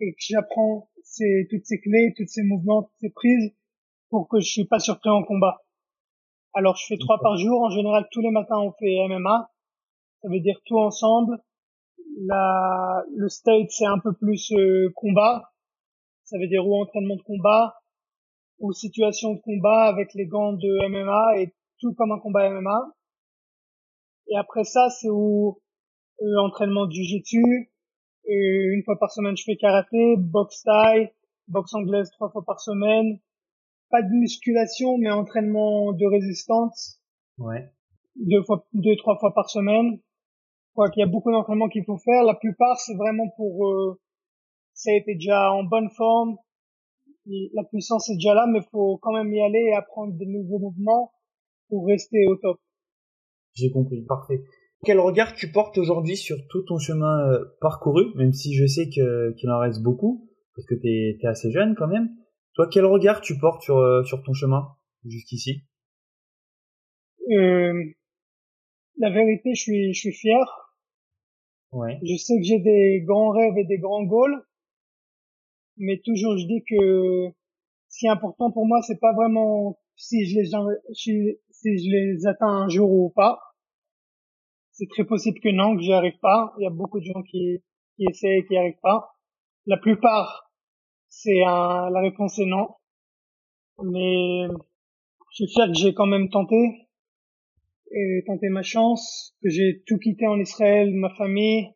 et 0.00 0.12
que 0.12 0.20
j'apprends 0.20 0.90
ces, 1.02 1.46
toutes 1.50 1.64
ces 1.64 1.80
clés, 1.80 2.12
tous 2.16 2.26
ces 2.26 2.42
mouvements, 2.42 2.82
toutes 2.82 3.00
ces 3.00 3.10
prises 3.10 3.54
pour 4.10 4.28
que 4.28 4.40
je 4.40 4.46
suis 4.46 4.66
pas 4.66 4.78
surpris 4.78 5.10
en 5.10 5.22
combat. 5.24 5.64
Alors 6.52 6.76
je 6.76 6.86
fais 6.86 6.98
trois 6.98 7.18
par 7.20 7.36
jour. 7.36 7.62
En 7.62 7.70
général, 7.70 8.06
tous 8.12 8.20
les 8.20 8.30
matins 8.30 8.58
on 8.58 8.72
fait 8.72 8.96
MMA. 9.08 9.50
Ça 10.22 10.28
veut 10.28 10.40
dire 10.40 10.60
tout 10.64 10.78
ensemble. 10.78 11.38
La, 12.16 13.02
le 13.16 13.28
state 13.28 13.70
c'est 13.70 13.86
un 13.86 13.98
peu 13.98 14.12
plus 14.12 14.52
euh, 14.52 14.90
combat. 14.94 15.52
Ça 16.24 16.38
veut 16.38 16.46
dire 16.46 16.66
ou 16.66 16.80
entraînement 16.80 17.16
de 17.16 17.22
combat 17.22 17.74
ou 18.58 18.72
situation 18.72 19.34
de 19.34 19.40
combat 19.40 19.84
avec 19.84 20.14
les 20.14 20.26
gants 20.26 20.52
de 20.52 20.88
MMA 20.88 21.40
et 21.40 21.54
tout 21.80 21.92
comme 21.94 22.12
un 22.12 22.18
combat 22.20 22.48
MMA. 22.50 22.94
Et 24.28 24.36
après 24.36 24.64
ça, 24.64 24.88
c'est 24.90 25.10
où 25.10 25.60
euh, 26.22 26.40
entraînement 26.40 26.86
de 26.86 26.92
jiu-jitsu. 26.92 27.42
une 28.26 28.82
fois 28.84 28.98
par 28.98 29.10
semaine, 29.10 29.36
je 29.36 29.44
fais 29.44 29.56
karaté, 29.56 30.16
boxe 30.16 30.62
thaï, 30.62 31.12
boxe 31.48 31.74
anglaise 31.74 32.10
trois 32.12 32.30
fois 32.30 32.44
par 32.44 32.60
semaine. 32.60 33.18
Pas 33.90 34.02
de 34.02 34.08
musculation, 34.08 34.98
mais 34.98 35.10
entraînement 35.10 35.92
de 35.92 36.06
résistance. 36.06 37.00
Ouais. 37.38 37.70
Deux 38.16 38.42
fois, 38.44 38.66
deux, 38.72 38.96
trois 38.96 39.18
fois 39.18 39.34
par 39.34 39.50
semaine. 39.50 40.00
Quoi 40.74 40.90
qu'il 40.90 41.00
y 41.00 41.04
a 41.04 41.08
beaucoup 41.08 41.30
d'entraînements 41.30 41.68
qu'il 41.68 41.84
faut 41.84 41.98
faire. 41.98 42.24
La 42.24 42.34
plupart, 42.34 42.78
c'est 42.78 42.96
vraiment 42.96 43.28
pour, 43.36 43.68
euh, 43.68 44.00
ça 44.72 44.90
a 44.90 44.94
été 44.94 45.14
déjà 45.14 45.52
en 45.52 45.64
bonne 45.64 45.88
forme. 45.90 46.36
La 47.26 47.64
puissance 47.64 48.10
est 48.10 48.16
déjà 48.16 48.34
là, 48.34 48.46
mais 48.46 48.60
faut 48.70 48.98
quand 49.00 49.12
même 49.12 49.32
y 49.32 49.40
aller 49.40 49.70
et 49.70 49.74
apprendre 49.74 50.12
des 50.14 50.26
nouveaux 50.26 50.58
mouvements 50.58 51.12
pour 51.68 51.86
rester 51.86 52.26
au 52.26 52.36
top. 52.36 52.58
J'ai 53.54 53.70
compris, 53.70 54.02
parfait. 54.02 54.42
Quel 54.84 55.00
regard 55.00 55.32
tu 55.34 55.50
portes 55.50 55.78
aujourd'hui 55.78 56.16
sur 56.16 56.36
tout 56.48 56.62
ton 56.62 56.78
chemin 56.78 57.30
euh, 57.30 57.44
parcouru, 57.60 58.12
même 58.16 58.32
si 58.32 58.54
je 58.54 58.66
sais 58.66 58.88
qu'il 58.88 59.50
en 59.50 59.58
reste 59.58 59.82
beaucoup, 59.82 60.28
parce 60.54 60.66
que 60.66 60.74
tu 60.74 60.86
es, 60.86 61.26
assez 61.26 61.50
jeune 61.50 61.74
quand 61.74 61.88
même. 61.88 62.10
Toi, 62.54 62.68
quel 62.70 62.84
regard 62.84 63.20
tu 63.20 63.38
portes 63.38 63.62
sur, 63.62 63.78
euh, 63.78 64.04
sur 64.04 64.22
ton 64.22 64.34
chemin 64.34 64.68
jusqu'ici? 65.06 65.62
Euh, 67.30 67.72
La 68.98 69.10
vérité, 69.10 69.54
je 69.54 69.60
suis, 69.60 69.94
je 69.94 69.98
suis 69.98 70.12
fier. 70.12 70.63
Je 72.02 72.16
sais 72.16 72.36
que 72.38 72.44
j'ai 72.44 72.60
des 72.60 73.02
grands 73.04 73.30
rêves 73.30 73.58
et 73.58 73.64
des 73.64 73.78
grands 73.78 74.04
goals, 74.04 74.44
mais 75.76 76.00
toujours 76.04 76.36
je 76.38 76.46
dis 76.46 76.62
que 76.68 77.30
ce 77.88 77.98
qui 77.98 78.06
est 78.06 78.10
important 78.10 78.50
pour 78.50 78.66
moi, 78.66 78.80
c'est 78.82 79.00
pas 79.00 79.12
vraiment 79.12 79.78
si 79.96 80.26
je 80.26 80.38
les, 80.38 80.50
si 80.88 81.38
je 81.64 81.90
les 81.90 82.26
atteins 82.26 82.46
un 82.64 82.68
jour 82.68 82.90
ou 82.90 83.10
pas. 83.10 83.40
C'est 84.72 84.88
très 84.88 85.04
possible 85.04 85.38
que 85.40 85.50
non, 85.50 85.76
que 85.76 85.82
j'y 85.82 85.92
arrive 85.92 86.18
pas. 86.20 86.52
Il 86.58 86.64
y 86.64 86.66
a 86.66 86.70
beaucoup 86.70 86.98
de 86.98 87.04
gens 87.04 87.22
qui, 87.22 87.62
qui 87.96 88.04
essaient 88.08 88.38
et 88.38 88.44
qui 88.44 88.54
n'y 88.54 88.58
arrivent 88.58 88.80
pas. 88.82 89.14
La 89.66 89.76
plupart, 89.76 90.50
c'est 91.08 91.42
un, 91.44 91.90
la 91.90 92.00
réponse 92.00 92.38
est 92.40 92.46
non. 92.46 92.68
Mais 93.82 94.46
je 95.30 95.44
suis 95.44 95.48
fier 95.48 95.66
que 95.68 95.74
j'ai 95.74 95.94
quand 95.94 96.06
même 96.06 96.28
tenté 96.28 96.83
et 97.94 98.24
tenté 98.26 98.48
ma 98.48 98.62
chance, 98.62 99.36
que 99.42 99.48
j'ai 99.48 99.82
tout 99.86 99.98
quitté 99.98 100.26
en 100.26 100.38
Israël, 100.38 100.92
ma 100.92 101.10
famille, 101.14 101.68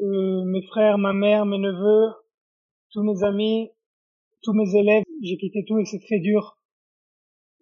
euh, 0.00 0.44
mes 0.46 0.62
frères, 0.62 0.98
ma 0.98 1.12
mère, 1.12 1.46
mes 1.46 1.58
neveux, 1.58 2.12
tous 2.92 3.02
mes 3.02 3.22
amis, 3.22 3.70
tous 4.42 4.54
mes 4.54 4.74
élèves. 4.74 5.04
J'ai 5.22 5.36
quitté 5.36 5.64
tout 5.66 5.78
et 5.78 5.84
c'est 5.84 6.00
très 6.00 6.18
dur. 6.18 6.58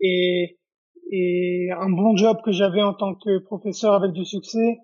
Et 0.01 0.59
et 1.11 1.69
un 1.71 1.91
bon 1.91 2.17
job 2.17 2.39
que 2.45 2.53
j'avais 2.53 2.83
en 2.83 2.95
tant 2.95 3.15
que 3.15 3.39
professeur 3.45 3.93
avec 3.95 4.13
du 4.13 4.25
succès, 4.25 4.79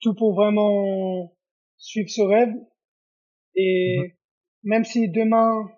tout 0.00 0.14
pour 0.14 0.34
vraiment 0.34 1.36
suivre 1.76 2.08
ce 2.08 2.22
rêve. 2.22 2.54
Et 3.54 3.98
mhm. 3.98 4.10
même 4.64 4.84
si 4.84 5.08
demain 5.08 5.70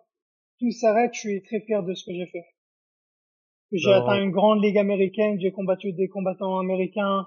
tout 0.60 0.70
s'arrête, 0.70 1.12
je 1.14 1.20
suis 1.20 1.42
très 1.42 1.60
fier 1.60 1.82
de 1.82 1.94
ce 1.94 2.04
que 2.04 2.12
j'ai 2.12 2.26
fait. 2.26 2.44
J'ai 3.74 3.92
atteint 3.92 4.22
une 4.22 4.30
grande 4.30 4.62
ligue 4.62 4.78
américaine, 4.78 5.38
j'ai 5.40 5.50
combattu 5.50 5.92
des 5.92 6.08
combattants 6.08 6.58
américains 6.58 7.26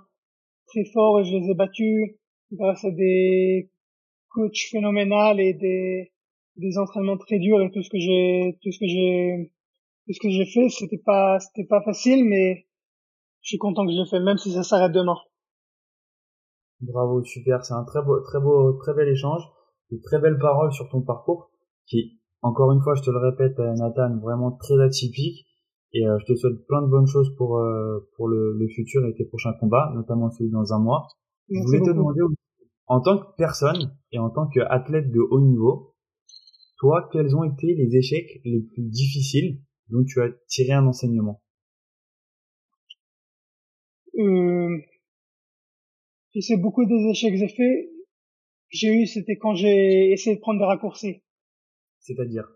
très 0.68 0.86
forts 0.86 1.20
et 1.20 1.26
je 1.26 1.36
les 1.36 1.52
ai 1.52 1.54
battus 1.56 2.16
grâce 2.52 2.86
à 2.86 2.92
des 2.92 3.70
coachs 4.30 4.70
phénoménales 4.72 5.40
et 5.40 5.54
des, 5.54 6.14
des 6.56 6.78
entraînements 6.78 7.18
très 7.18 7.40
durs 7.40 7.62
et 7.62 7.70
tout 7.72 7.84
ce 7.84 7.90
que 7.90 8.00
j'ai, 8.00 8.58
tout 8.62 8.72
ce 8.72 8.80
que 8.80 8.88
j'ai 8.88 9.52
ce 10.14 10.20
que 10.22 10.30
j'ai 10.30 10.46
fait, 10.46 10.70
c'était 10.70 11.02
pas, 11.04 11.40
c'était 11.40 11.68
pas 11.68 11.82
facile, 11.82 12.26
mais 12.26 12.68
je 13.42 13.50
suis 13.50 13.58
content 13.58 13.86
que 13.86 13.92
je 13.92 13.98
l'ai 13.98 14.10
fait, 14.10 14.20
même 14.20 14.38
si 14.38 14.52
ça 14.52 14.64
s'arrête 14.64 14.92
demain. 14.92 15.18
Bravo, 16.82 17.24
super. 17.24 17.66
C'est 17.66 17.74
un 17.74 17.84
très 17.84 18.02
beau, 18.02 18.22
très 18.22 18.40
beau, 18.40 18.74
très 18.74 18.94
bel 18.94 19.10
échange. 19.10 19.42
De 19.92 19.98
très 20.04 20.20
belles 20.20 20.38
paroles 20.38 20.74
sur 20.74 20.90
ton 20.90 21.02
parcours, 21.02 21.50
qui, 21.86 22.20
encore 22.42 22.72
une 22.74 22.82
fois, 22.82 22.94
je 22.96 23.02
te 23.02 23.10
le 23.10 23.20
répète, 23.20 23.58
euh, 23.60 23.74
Nathan, 23.76 24.18
vraiment 24.20 24.52
très 24.52 24.80
atypique. 24.82 25.46
Et 25.94 26.06
euh, 26.06 26.18
je 26.20 26.34
te 26.34 26.36
souhaite 26.36 26.66
plein 26.68 26.82
de 26.82 26.88
bonnes 26.88 27.08
choses 27.08 27.34
pour 27.38 27.58
euh, 27.58 28.00
pour 28.16 28.28
le, 28.28 28.54
le, 28.54 28.68
futur 28.68 29.06
et 29.06 29.14
tes 29.16 29.26
prochains 29.26 29.54
combats, 29.60 29.92
notamment 29.96 30.30
celui 30.30 30.50
dans 30.52 30.74
un 30.74 30.80
mois. 30.80 31.08
je 31.50 31.60
voulais 31.60 31.80
te 31.80 31.92
demander, 31.92 32.22
en 32.88 33.02
tant 33.02 33.18
que 33.18 33.26
personne 33.38 33.96
et 34.12 34.20
en 34.20 34.30
tant 34.30 34.48
qu'athlète 34.48 35.12
de 35.12 35.20
haut 35.20 35.42
niveau, 35.42 35.96
toi, 36.78 37.10
quels 37.12 37.36
ont 37.36 37.44
été 37.44 37.74
les 37.74 37.96
échecs 37.96 38.40
les 38.46 38.62
plus 38.62 38.84
difficiles 38.84 39.62
dont 39.90 40.04
tu 40.06 40.22
as 40.22 40.30
tiré 40.48 40.74
un 40.74 40.86
enseignement? 40.86 41.42
Euh, 44.18 44.78
Je 46.36 46.42
sais 46.42 46.58
beaucoup 46.58 46.86
des 46.86 47.10
échecs 47.10 47.34
que 47.34 47.40
j'ai 47.40 47.48
fait. 47.48 47.90
J'ai 48.70 48.94
eu, 48.94 49.06
c'était 49.06 49.38
quand 49.38 49.56
j'ai 49.56 50.12
essayé 50.12 50.36
de 50.36 50.42
prendre 50.42 50.60
des 50.60 50.66
raccourcis. 50.66 51.24
C'est-à-dire? 52.00 52.48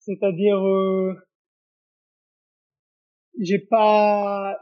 C'est-à-dire, 0.00 0.58
euh, 0.58 1.14
j'ai 3.42 3.58
pas, 3.58 4.58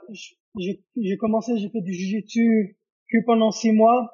j'ai 0.55 1.16
commencé, 1.19 1.59
j'ai 1.59 1.69
fait 1.69 1.83
du 1.83 1.93
jiu-jitsu 1.93 2.79
que 3.11 3.19
pendant 3.27 3.51
six 3.51 3.73
mois. 3.73 4.11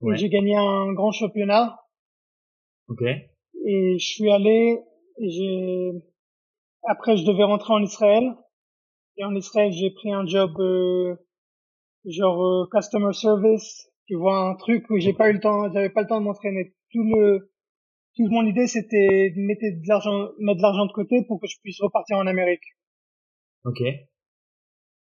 Ouais. 0.00 0.16
J'ai 0.16 0.28
gagné 0.30 0.56
un 0.56 0.92
grand 0.92 1.12
championnat. 1.12 1.78
Ok. 2.88 3.02
Et 3.02 3.98
je 3.98 4.04
suis 4.04 4.30
allé, 4.30 4.80
et 5.18 5.30
j'ai, 5.30 5.90
après, 6.84 7.16
je 7.16 7.24
devais 7.24 7.44
rentrer 7.44 7.74
en 7.74 7.82
Israël. 7.82 8.34
Et 9.16 9.24
en 9.24 9.34
Israël, 9.34 9.70
j'ai 9.72 9.90
pris 9.90 10.12
un 10.12 10.26
job 10.26 10.58
euh, 10.60 11.14
genre 12.06 12.42
euh, 12.42 12.68
customer 12.72 13.12
service. 13.12 13.90
Tu 14.06 14.16
vois 14.16 14.48
un 14.48 14.54
truc 14.54 14.88
où 14.88 14.98
j'ai 14.98 15.12
pas 15.12 15.28
eu 15.28 15.34
le 15.34 15.40
temps, 15.40 15.70
j'avais 15.72 15.90
pas 15.90 16.02
le 16.02 16.08
temps 16.08 16.20
de 16.20 16.24
m'entraîner. 16.24 16.74
Tout 16.92 17.04
le, 17.04 17.52
toute 18.16 18.30
mon 18.30 18.44
idée, 18.46 18.66
c'était 18.66 19.30
de 19.36 19.40
mettre 19.46 19.60
de 19.62 19.88
l'argent, 19.88 20.30
mettre 20.38 20.58
de 20.58 20.62
l'argent 20.62 20.86
de 20.86 20.92
côté 20.92 21.22
pour 21.28 21.40
que 21.40 21.46
je 21.46 21.56
puisse 21.62 21.80
repartir 21.80 22.16
en 22.16 22.26
Amérique. 22.26 22.64
Ok. 23.64 23.80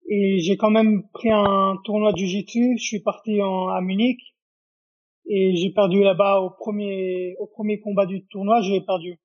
Et 0.09 0.39
j'ai 0.39 0.57
quand 0.57 0.69
même 0.69 1.07
pris 1.09 1.29
un 1.31 1.77
tournoi 1.83 2.13
de 2.13 2.17
jiu-jitsu. 2.17 2.77
Je 2.77 2.83
suis 2.83 3.01
parti 3.01 3.41
en, 3.41 3.67
à 3.67 3.81
Munich 3.81 4.19
et 5.25 5.55
j'ai 5.55 5.71
perdu 5.71 6.01
là-bas 6.01 6.39
au 6.39 6.49
premier, 6.51 7.35
au 7.39 7.47
premier 7.47 7.79
combat 7.79 8.05
du 8.05 8.25
tournoi. 8.27 8.61
J'ai 8.61 8.81
perdu. 8.81 9.19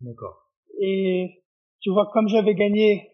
D'accord. 0.00 0.52
Et 0.80 1.42
tu 1.80 1.90
vois, 1.90 2.08
comme 2.12 2.28
j'avais 2.28 2.54
gagné 2.54 3.10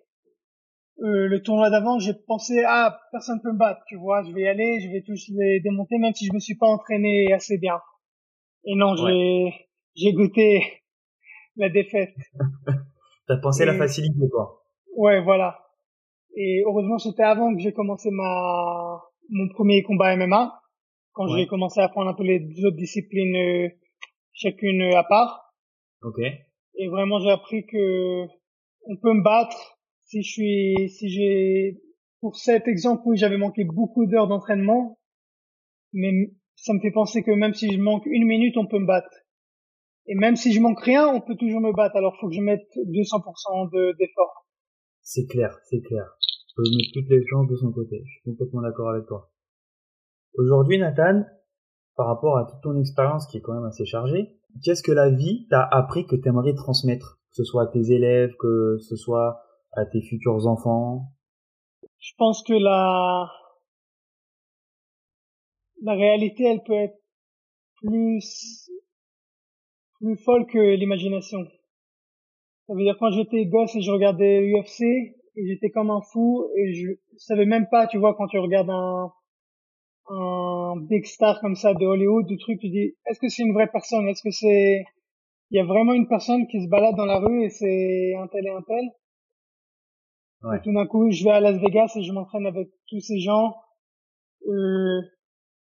euh, 1.00 1.26
le 1.26 1.42
tournoi 1.42 1.70
d'avant, 1.70 1.98
j'ai 1.98 2.14
pensé 2.14 2.62
ah 2.66 3.00
personne 3.12 3.40
peut 3.42 3.52
me 3.52 3.58
battre, 3.58 3.82
tu 3.88 3.96
vois, 3.96 4.22
je 4.22 4.32
vais 4.32 4.42
y 4.42 4.46
aller, 4.46 4.80
je 4.80 4.88
vais 4.88 5.02
tous 5.02 5.30
les 5.30 5.60
démonter, 5.60 5.98
même 5.98 6.14
si 6.14 6.26
je 6.26 6.32
me 6.32 6.38
suis 6.38 6.56
pas 6.56 6.66
entraîné 6.66 7.32
assez 7.32 7.58
bien. 7.58 7.80
Et 8.64 8.74
non, 8.74 8.94
j'ai 8.96 9.52
j'ai 9.96 10.12
goûté 10.12 10.60
la 11.56 11.70
défaite. 11.70 12.14
T'as 13.26 13.36
pensé 13.38 13.64
la 13.64 13.76
facilité, 13.76 14.28
quoi. 14.30 14.61
Ouais, 14.96 15.22
voilà. 15.22 15.58
Et 16.36 16.62
heureusement, 16.66 16.98
c'était 16.98 17.22
avant 17.22 17.54
que 17.54 17.60
j'ai 17.60 17.72
commencé 17.72 18.10
ma 18.10 19.02
mon 19.28 19.48
premier 19.48 19.82
combat 19.82 20.16
MMA, 20.16 20.60
quand 21.12 21.26
j'ai 21.28 21.46
commencé 21.46 21.80
à 21.80 21.84
apprendre 21.84 22.10
un 22.10 22.14
peu 22.14 22.24
les 22.24 22.40
autres 22.64 22.76
disciplines 22.76 23.36
euh, 23.36 23.68
chacune 24.32 24.82
à 24.94 25.04
part. 25.04 25.54
Ok. 26.02 26.18
Et 26.18 26.88
vraiment, 26.88 27.18
j'ai 27.20 27.30
appris 27.30 27.66
que 27.66 28.26
on 28.86 28.96
peut 28.96 29.12
me 29.12 29.22
battre 29.22 29.78
si 30.04 30.22
je 30.22 30.30
suis, 30.30 30.88
si 30.90 31.08
j'ai, 31.08 31.80
pour 32.20 32.36
cet 32.36 32.68
exemple 32.68 33.02
où 33.06 33.14
j'avais 33.14 33.38
manqué 33.38 33.64
beaucoup 33.64 34.06
d'heures 34.06 34.28
d'entraînement, 34.28 34.98
mais 35.92 36.12
ça 36.56 36.72
me 36.72 36.80
fait 36.80 36.90
penser 36.90 37.22
que 37.22 37.30
même 37.30 37.54
si 37.54 37.72
je 37.72 37.78
manque 37.78 38.04
une 38.06 38.26
minute, 38.26 38.56
on 38.56 38.66
peut 38.66 38.78
me 38.78 38.86
battre. 38.86 39.10
Et 40.06 40.14
même 40.14 40.36
si 40.36 40.52
je 40.52 40.60
manque 40.60 40.80
rien, 40.80 41.06
on 41.08 41.20
peut 41.20 41.36
toujours 41.36 41.60
me 41.60 41.72
battre. 41.72 41.96
Alors, 41.96 42.16
faut 42.20 42.28
que 42.28 42.34
je 42.34 42.40
mette 42.40 42.66
200% 42.76 43.70
de, 43.70 43.96
d'effort. 43.98 44.41
C'est 45.02 45.26
clair, 45.26 45.58
c'est 45.64 45.80
clair. 45.80 46.16
Faut 46.54 46.62
mettre 46.62 46.92
toutes 46.94 47.08
les 47.10 47.26
chances 47.26 47.48
de 47.48 47.56
son 47.56 47.72
côté. 47.72 48.02
Je 48.04 48.10
suis 48.10 48.22
complètement 48.24 48.62
d'accord 48.62 48.90
avec 48.90 49.06
toi. 49.06 49.30
Aujourd'hui, 50.34 50.78
Nathan, 50.78 51.24
par 51.96 52.06
rapport 52.06 52.38
à 52.38 52.46
toute 52.46 52.62
ton 52.62 52.78
expérience 52.78 53.26
qui 53.26 53.38
est 53.38 53.40
quand 53.40 53.54
même 53.54 53.64
assez 53.64 53.84
chargée, 53.84 54.36
qu'est-ce 54.64 54.82
que 54.82 54.92
la 54.92 55.10
vie 55.10 55.46
t'a 55.48 55.62
appris 55.62 56.06
que 56.06 56.16
t'aimerais 56.16 56.54
transmettre? 56.54 57.20
Que 57.30 57.36
ce 57.36 57.44
soit 57.44 57.64
à 57.64 57.66
tes 57.66 57.90
élèves, 57.90 58.34
que 58.38 58.78
ce 58.78 58.96
soit 58.96 59.42
à 59.72 59.86
tes 59.86 60.02
futurs 60.02 60.46
enfants? 60.46 61.12
Je 61.98 62.12
pense 62.16 62.42
que 62.42 62.54
la 62.54 63.30
la 65.82 65.94
réalité, 65.94 66.44
elle 66.44 66.62
peut 66.64 66.74
être 66.74 66.98
plus 67.82 68.70
plus 69.98 70.16
folle 70.16 70.46
que 70.46 70.76
l'imagination. 70.76 71.38
Ça 72.72 72.76
veut 72.78 72.84
dire 72.84 72.96
quand 72.98 73.10
j'étais 73.10 73.44
gosse 73.44 73.76
et 73.76 73.82
je 73.82 73.90
regardais 73.90 74.40
l'UFC 74.40 74.80
et 74.80 75.46
j'étais 75.46 75.68
comme 75.68 75.90
un 75.90 76.00
fou 76.00 76.46
et 76.56 76.72
je 76.72 76.88
savais 77.18 77.44
même 77.44 77.66
pas, 77.70 77.86
tu 77.86 77.98
vois, 77.98 78.14
quand 78.14 78.28
tu 78.28 78.38
regardes 78.38 78.70
un 78.70 79.12
un 80.08 80.76
big 80.80 81.04
star 81.04 81.38
comme 81.42 81.54
ça 81.54 81.74
de 81.74 81.84
Hollywood, 81.84 82.26
du 82.26 82.38
truc, 82.38 82.60
tu 82.60 82.70
dis, 82.70 82.94
est-ce 83.06 83.20
que 83.20 83.28
c'est 83.28 83.42
une 83.42 83.52
vraie 83.52 83.68
personne? 83.70 84.08
Est-ce 84.08 84.22
que 84.22 84.30
c'est 84.30 84.86
il 85.50 85.58
y 85.58 85.60
a 85.60 85.66
vraiment 85.66 85.92
une 85.92 86.08
personne 86.08 86.46
qui 86.46 86.64
se 86.64 86.68
balade 86.70 86.96
dans 86.96 87.04
la 87.04 87.18
rue 87.18 87.44
et 87.44 87.50
c'est 87.50 88.14
un 88.18 88.26
tel 88.28 88.46
et 88.46 88.50
un 88.50 88.62
tel? 88.62 88.88
Ouais. 90.44 90.56
Et 90.56 90.60
tout 90.62 90.72
d'un 90.72 90.86
coup, 90.86 91.10
je 91.10 91.24
vais 91.24 91.30
à 91.30 91.40
Las 91.40 91.60
Vegas 91.60 91.92
et 91.96 92.02
je 92.02 92.10
m'entraîne 92.10 92.46
avec 92.46 92.70
tous 92.88 93.00
ces 93.00 93.18
gens. 93.18 93.54
Euh, 94.48 95.02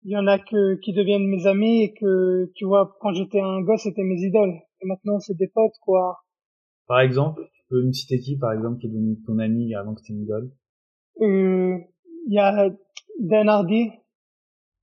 il 0.05 0.13
y 0.13 0.17
en 0.17 0.29
a 0.29 0.39
que 0.39 0.77
qui 0.77 0.93
deviennent 0.93 1.27
mes 1.27 1.49
amis 1.49 1.83
et 1.83 1.95
que 1.95 2.53
tu 2.55 2.65
vois 2.65 2.97
quand 3.01 3.13
j'étais 3.13 3.41
un 3.41 3.61
gosse 3.61 3.83
c'était 3.83 4.05
mes 4.05 4.21
idoles 4.21 4.55
et 4.81 4.87
maintenant 4.87 5.19
c'est 5.19 5.37
des 5.37 5.49
potes 5.49 5.79
quoi 5.83 6.23
par 6.93 7.01
exemple 7.01 7.49
tu 7.55 7.63
peux 7.71 7.83
me 7.83 7.93
citer 7.93 8.19
qui 8.19 8.37
par 8.37 8.53
exemple 8.53 8.79
qui 8.79 8.87
est 8.87 8.91
devenu 8.91 9.17
ton 9.27 9.39
ami 9.39 9.75
avant 9.75 9.95
que 9.95 10.01
c'était 10.03 10.13
une 10.13 10.25
idole? 10.25 10.51
Euh, 11.23 11.79
il 12.27 12.35
y 12.35 12.39
a 12.39 12.69
Dan 13.19 13.49
Hardy 13.49 13.89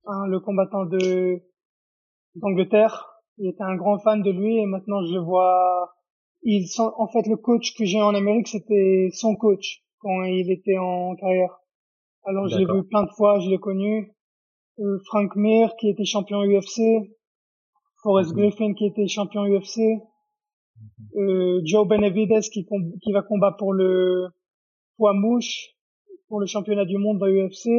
hein, 0.08 0.26
le 0.26 0.40
combattant 0.40 0.86
de 0.86 1.40
d'Angleterre. 2.34 3.12
Il 3.38 3.48
était 3.48 3.62
un 3.62 3.76
grand 3.76 4.00
fan 4.00 4.24
de 4.24 4.32
lui 4.32 4.58
et 4.58 4.66
maintenant 4.66 5.06
je 5.06 5.14
le 5.14 5.20
vois 5.20 5.94
il 6.42 6.66
en 6.98 7.08
fait 7.10 7.28
le 7.28 7.38
coach 7.38 7.76
que 7.78 7.86
j'ai 7.86 8.02
en 8.02 8.16
Amérique 8.16 8.48
c'était 8.48 9.10
son 9.14 9.36
coach 9.36 9.84
quand 10.00 10.24
il 10.24 10.52
était 10.52 10.80
en 10.80 11.16
carrière. 11.16 11.60
Alors 12.24 12.48
je 12.48 12.58
l'ai 12.58 12.66
vu 12.66 12.88
plein 12.88 13.04
de 13.04 13.12
fois 13.12 13.38
je 13.40 13.52
l'ai 13.52 13.60
connu. 13.60 14.16
Euh, 14.80 14.98
Frank 15.06 15.36
Mir 15.36 15.76
qui 15.80 15.90
était 15.90 16.06
champion 16.06 16.42
UFC, 16.42 16.82
Forrest 18.02 18.34
Griffin 18.34 18.74
qui 18.74 18.88
était 18.88 19.08
champion 19.08 19.46
UFC, 19.46 20.02
euh, 21.16 21.62
Joe 21.64 21.88
Benavidez 21.88 22.42
qui, 22.52 22.66
qui 23.02 23.12
va 23.12 23.22
combattre 23.22 23.58
pour 23.58 23.74
le 23.74 24.30
poids 24.98 25.14
mouche 25.14 25.76
pour 26.28 26.40
le 26.40 26.46
championnat 26.46 26.86
du 26.86 26.98
monde 26.98 27.18
dans 27.18 27.28
UFC 27.28 27.70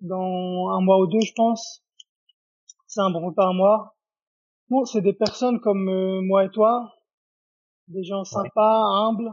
dans 0.00 0.68
un 0.70 0.80
mois 0.80 0.98
ou 0.98 1.06
deux 1.06 1.20
je 1.20 1.32
pense. 1.34 1.84
C'est 2.86 3.00
un 3.00 3.10
bon 3.10 3.32
par 3.32 3.54
mois. 3.54 3.96
Bon, 4.68 4.84
c'est 4.84 5.02
des 5.02 5.12
personnes 5.12 5.60
comme 5.60 5.88
euh, 5.88 6.20
moi 6.22 6.44
et 6.44 6.50
toi, 6.50 6.94
des 7.88 8.04
gens 8.04 8.24
sympas, 8.24 8.82
humbles, 8.82 9.32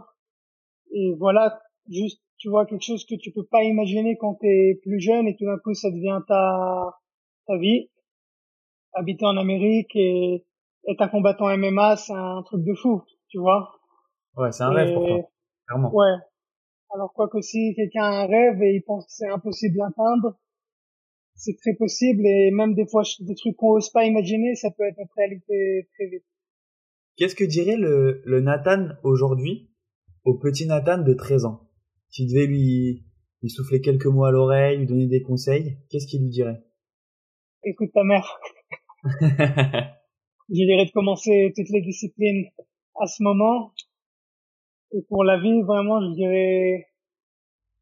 et 0.91 1.13
voilà, 1.13 1.59
juste 1.89 2.21
tu 2.37 2.49
vois 2.49 2.65
quelque 2.65 2.83
chose 2.83 3.05
que 3.05 3.15
tu 3.15 3.31
peux 3.31 3.45
pas 3.45 3.63
imaginer 3.63 4.17
quand 4.17 4.35
tu 4.35 4.47
es 4.47 4.75
plus 4.81 4.99
jeune 4.99 5.27
et 5.27 5.35
tout 5.35 5.45
d'un 5.45 5.57
coup 5.57 5.73
ça 5.73 5.89
devient 5.91 6.21
ta 6.27 6.97
ta 7.45 7.57
vie. 7.57 7.89
Habiter 8.93 9.25
en 9.25 9.37
Amérique 9.37 9.95
et 9.95 10.46
être 10.87 11.01
un 11.01 11.07
combattant 11.07 11.55
MMA, 11.55 11.97
c'est 11.97 12.13
un 12.13 12.41
truc 12.43 12.63
de 12.63 12.73
fou, 12.73 13.03
tu 13.29 13.39
vois. 13.39 13.71
Ouais, 14.35 14.51
c'est 14.51 14.63
un 14.63 14.69
rêve 14.69 14.93
pour 14.93 15.07
toi, 15.07 15.29
clairement. 15.67 15.93
Ouais. 15.93 16.15
Alors 16.93 17.11
quoi 17.13 17.27
que 17.27 17.41
si 17.41 17.73
quelqu'un 17.75 18.03
a 18.03 18.23
un 18.23 18.27
rêve 18.27 18.61
et 18.61 18.75
il 18.75 18.83
pense 18.83 19.05
que 19.05 19.11
c'est 19.11 19.27
impossible 19.27 19.77
d'atteindre, 19.77 20.37
c'est 21.35 21.57
très 21.57 21.73
possible 21.73 22.25
et 22.25 22.51
même 22.51 22.73
des 22.73 22.87
fois 22.87 23.03
des 23.19 23.35
trucs 23.35 23.57
qu'on 23.57 23.73
ose 23.73 23.89
pas 23.91 24.05
imaginer, 24.05 24.55
ça 24.55 24.71
peut 24.71 24.83
être 24.83 24.97
notre 24.97 25.13
réalité 25.15 25.89
très 25.93 26.07
vite. 26.07 26.23
Qu'est-ce 27.17 27.35
que 27.35 27.43
dirait 27.43 27.77
le, 27.77 28.21
le 28.25 28.41
Nathan 28.41 28.89
aujourd'hui 29.03 29.69
au 30.23 30.37
petit 30.37 30.65
Nathan 30.65 30.99
de 30.99 31.13
13 31.13 31.45
ans? 31.45 31.69
Tu 32.11 32.25
devais 32.25 32.47
lui, 32.47 33.05
lui 33.41 33.49
souffler 33.49 33.81
quelques 33.81 34.05
mots 34.05 34.25
à 34.25 34.31
l'oreille, 34.31 34.77
lui 34.77 34.85
donner 34.85 35.07
des 35.07 35.21
conseils, 35.21 35.77
qu'est-ce 35.89 36.07
qu'il 36.07 36.21
lui 36.21 36.29
dirait? 36.29 36.63
Écoute 37.63 37.91
ta 37.93 38.03
mère. 38.03 38.39
je 40.49 40.65
dirais 40.65 40.85
de 40.85 40.91
commencer 40.91 41.53
toutes 41.55 41.69
les 41.69 41.81
disciplines 41.81 42.45
à 42.99 43.07
ce 43.07 43.21
moment. 43.23 43.73
Et 44.91 45.01
pour 45.09 45.23
la 45.23 45.37
vie, 45.37 45.61
vraiment, 45.63 46.01
je 46.01 46.15
dirais, 46.15 46.87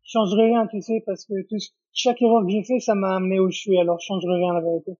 je 0.03 0.11
changerai 0.11 0.45
rien, 0.45 0.67
tu 0.67 0.81
sais, 0.81 1.03
parce 1.05 1.25
que 1.25 1.33
tout, 1.47 1.57
chaque 1.93 2.21
erreur 2.21 2.43
que 2.43 2.51
j'ai 2.51 2.63
fait, 2.63 2.79
ça 2.79 2.95
m'a 2.95 3.15
amené 3.15 3.39
où 3.39 3.49
je 3.49 3.57
suis, 3.57 3.77
alors 3.77 3.99
je 3.99 4.05
changerai 4.07 4.35
rien, 4.35 4.53
la 4.53 4.61
vérité. 4.61 4.97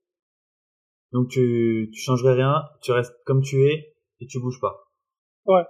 Donc 1.12 1.30
tu, 1.30 1.90
tu 1.94 2.00
changerais 2.00 2.34
rien, 2.34 2.64
tu 2.82 2.92
restes 2.92 3.16
comme 3.26 3.42
tu 3.42 3.64
es 3.68 3.96
et 4.20 4.28
tu 4.28 4.40
bouges 4.40 4.60
pas. 4.60 4.86
Ouais. 5.46 5.64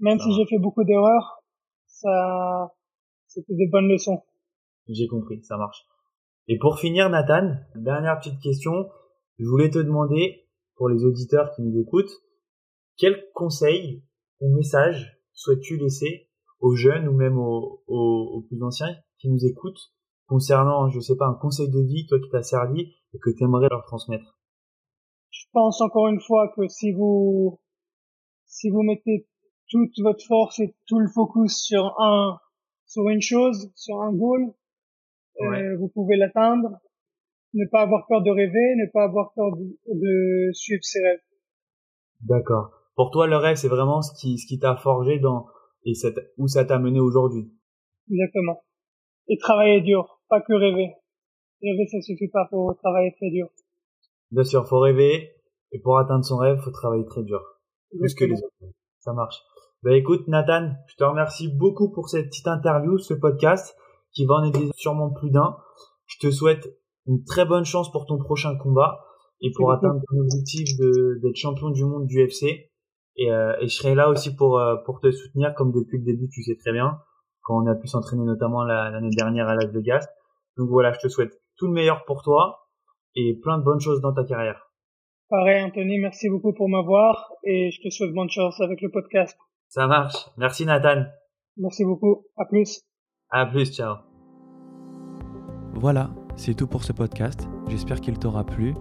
Même 0.00 0.18
si 0.18 0.32
j'ai 0.32 0.46
fait 0.46 0.58
beaucoup 0.58 0.84
d'erreurs, 0.84 1.42
ça, 1.86 2.72
c'était 3.26 3.54
des 3.54 3.68
bonnes 3.68 3.88
leçons. 3.88 4.22
J'ai 4.88 5.06
compris, 5.06 5.42
ça 5.44 5.56
marche. 5.56 5.84
Et 6.48 6.58
pour 6.58 6.78
finir, 6.78 7.10
Nathan, 7.10 7.56
dernière 7.76 8.18
petite 8.18 8.40
question. 8.40 8.88
Je 9.38 9.46
voulais 9.46 9.70
te 9.70 9.78
demander, 9.78 10.46
pour 10.80 10.88
les 10.88 11.04
auditeurs 11.04 11.52
qui 11.54 11.60
nous 11.60 11.78
écoutent, 11.78 12.22
quel 12.96 13.22
conseil 13.34 14.02
ou 14.40 14.48
message 14.56 15.20
souhaites-tu 15.34 15.76
laisser 15.76 16.30
aux 16.58 16.74
jeunes 16.74 17.06
ou 17.06 17.12
même 17.12 17.36
aux, 17.38 17.82
aux, 17.86 18.46
plus 18.48 18.62
anciens 18.62 18.96
qui 19.18 19.28
nous 19.28 19.44
écoutent 19.44 19.92
concernant, 20.26 20.88
je 20.88 20.98
sais 21.00 21.16
pas, 21.16 21.26
un 21.26 21.34
conseil 21.34 21.68
de 21.68 21.80
vie, 21.80 22.06
toi 22.06 22.18
qui 22.18 22.30
t'as 22.30 22.42
servi 22.42 22.94
et 23.12 23.18
que 23.18 23.28
tu 23.28 23.44
aimerais 23.44 23.68
leur 23.70 23.84
transmettre? 23.84 24.38
Je 25.28 25.44
pense 25.52 25.82
encore 25.82 26.08
une 26.08 26.22
fois 26.22 26.50
que 26.56 26.66
si 26.68 26.92
vous 26.92 27.60
si 28.46 28.70
vous 28.70 28.82
mettez 28.82 29.28
toute 29.68 29.92
votre 29.98 30.24
force 30.26 30.60
et 30.60 30.74
tout 30.86 30.98
le 30.98 31.08
focus 31.08 31.62
sur 31.62 31.94
un, 32.00 32.38
sur 32.86 33.06
une 33.10 33.20
chose, 33.20 33.70
sur 33.74 34.00
un 34.00 34.14
goal, 34.14 34.54
euh, 35.42 35.76
vous 35.76 35.88
pouvez 35.88 36.16
l'atteindre. 36.16 36.70
Ne 37.54 37.66
pas 37.70 37.82
avoir 37.82 38.06
peur 38.06 38.22
de 38.22 38.30
rêver, 38.30 38.76
ne 38.76 38.90
pas 38.92 39.04
avoir 39.04 39.32
peur 39.34 39.50
de, 39.56 40.52
suivre 40.52 40.82
ses 40.82 41.00
rêves. 41.02 41.20
D'accord. 42.22 42.70
Pour 42.94 43.10
toi, 43.10 43.26
le 43.26 43.36
rêve, 43.36 43.56
c'est 43.56 43.68
vraiment 43.68 44.02
ce 44.02 44.12
qui, 44.20 44.38
ce 44.38 44.46
qui 44.46 44.58
t'a 44.58 44.76
forgé 44.76 45.18
dans, 45.18 45.46
et 45.84 45.92
où 46.36 46.46
ça 46.46 46.64
t'a 46.64 46.78
mené 46.78 47.00
aujourd'hui? 47.00 47.50
Exactement. 48.10 48.62
Et 49.28 49.38
travailler 49.38 49.80
dur, 49.80 50.20
pas 50.28 50.40
que 50.40 50.52
rêver. 50.52 50.94
Rêver, 51.62 51.86
ça 51.90 52.00
suffit 52.00 52.28
pas, 52.28 52.46
faut 52.50 52.72
travailler 52.74 53.12
très 53.16 53.30
dur. 53.30 53.48
Bien 54.30 54.44
sûr, 54.44 54.66
faut 54.68 54.80
rêver, 54.80 55.30
et 55.72 55.80
pour 55.80 55.98
atteindre 55.98 56.24
son 56.24 56.36
rêve, 56.36 56.58
faut 56.58 56.70
travailler 56.70 57.04
très 57.06 57.22
dur. 57.22 57.40
Plus 57.98 58.14
que 58.14 58.24
les 58.24 58.36
autres. 58.36 58.74
Ça 58.98 59.12
marche. 59.12 59.42
Bah 59.82 59.96
écoute 59.96 60.28
Nathan, 60.28 60.72
je 60.88 60.96
te 60.96 61.04
remercie 61.04 61.48
beaucoup 61.48 61.90
pour 61.90 62.10
cette 62.10 62.26
petite 62.26 62.48
interview, 62.48 62.98
ce 62.98 63.14
podcast 63.14 63.74
qui 64.12 64.26
va 64.26 64.34
en 64.34 64.44
aider 64.44 64.68
sûrement 64.74 65.10
plus 65.10 65.30
d'un. 65.30 65.56
Je 66.04 66.18
te 66.18 66.30
souhaite 66.30 66.68
une 67.06 67.24
très 67.24 67.44
bonne 67.44 67.64
chance 67.64 67.90
pour 67.90 68.06
ton 68.06 68.18
prochain 68.18 68.56
combat 68.56 69.00
et 69.40 69.50
pour 69.56 69.72
atteindre 69.72 70.00
ton 70.08 70.18
objectif 70.18 70.68
d'être 71.22 71.36
champion 71.36 71.70
du 71.70 71.84
monde 71.84 72.06
du 72.06 72.20
FC. 72.20 72.70
Et, 73.16 73.30
euh, 73.30 73.54
et, 73.60 73.68
je 73.68 73.74
serai 73.74 73.94
là 73.94 74.08
aussi 74.08 74.34
pour 74.34 74.58
euh, 74.58 74.76
pour 74.86 75.00
te 75.00 75.10
soutenir 75.10 75.54
comme 75.54 75.72
depuis 75.72 75.98
le 75.98 76.04
début 76.04 76.28
tu 76.28 76.42
sais 76.42 76.56
très 76.56 76.72
bien 76.72 77.00
quand 77.42 77.62
on 77.62 77.66
a 77.66 77.74
pu 77.74 77.88
s'entraîner 77.88 78.24
notamment 78.24 78.62
l'année 78.64 79.10
dernière 79.10 79.48
à 79.48 79.54
Las 79.54 79.72
Vegas. 79.72 80.06
Donc 80.56 80.68
voilà, 80.68 80.92
je 80.92 81.00
te 81.00 81.08
souhaite 81.08 81.32
tout 81.56 81.66
le 81.66 81.72
meilleur 81.72 82.04
pour 82.04 82.22
toi 82.22 82.68
et 83.16 83.38
plein 83.42 83.58
de 83.58 83.64
bonnes 83.64 83.80
choses 83.80 84.00
dans 84.00 84.12
ta 84.12 84.24
carrière. 84.24 84.70
Pareil 85.28 85.62
Anthony, 85.64 85.98
merci 85.98 86.28
beaucoup 86.28 86.52
pour 86.52 86.68
m'avoir 86.68 87.32
et 87.44 87.70
je 87.70 87.80
te 87.80 87.90
souhaite 87.90 88.12
bonne 88.12 88.30
chance 88.30 88.60
avec 88.60 88.80
le 88.82 88.90
podcast. 88.90 89.36
Ça 89.68 89.86
marche. 89.86 90.28
Merci 90.36 90.66
Nathan. 90.66 91.04
Merci 91.56 91.84
beaucoup. 91.84 92.26
À 92.36 92.44
plus. 92.44 92.82
À 93.30 93.46
plus. 93.46 93.72
Ciao. 93.72 93.96
Voilà, 95.74 96.10
c'est 96.36 96.54
tout 96.54 96.66
pour 96.66 96.84
ce 96.84 96.92
podcast. 96.92 97.48
J'espère 97.68 98.00
qu'il 98.00 98.18
t'aura 98.18 98.44
plu 98.44 98.74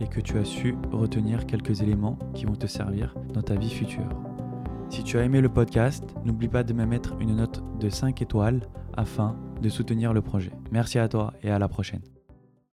et 0.00 0.06
que 0.06 0.20
tu 0.20 0.38
as 0.38 0.44
su 0.44 0.74
retenir 0.90 1.46
quelques 1.46 1.82
éléments 1.82 2.18
qui 2.34 2.44
vont 2.44 2.56
te 2.56 2.66
servir 2.66 3.14
dans 3.32 3.42
ta 3.42 3.54
vie 3.54 3.70
future. 3.70 4.08
Si 4.90 5.02
tu 5.02 5.18
as 5.18 5.24
aimé 5.24 5.40
le 5.40 5.48
podcast, 5.48 6.04
n'oublie 6.24 6.48
pas 6.48 6.64
de 6.64 6.72
me 6.72 6.84
mettre 6.84 7.14
une 7.20 7.36
note 7.36 7.62
de 7.80 7.88
5 7.88 8.20
étoiles 8.20 8.68
afin 8.94 9.36
de 9.60 9.68
soutenir 9.68 10.12
le 10.12 10.22
projet. 10.22 10.52
Merci 10.70 10.98
à 10.98 11.08
toi 11.08 11.32
et 11.42 11.50
à 11.50 11.58
la 11.58 11.68
prochaine. 11.68 12.02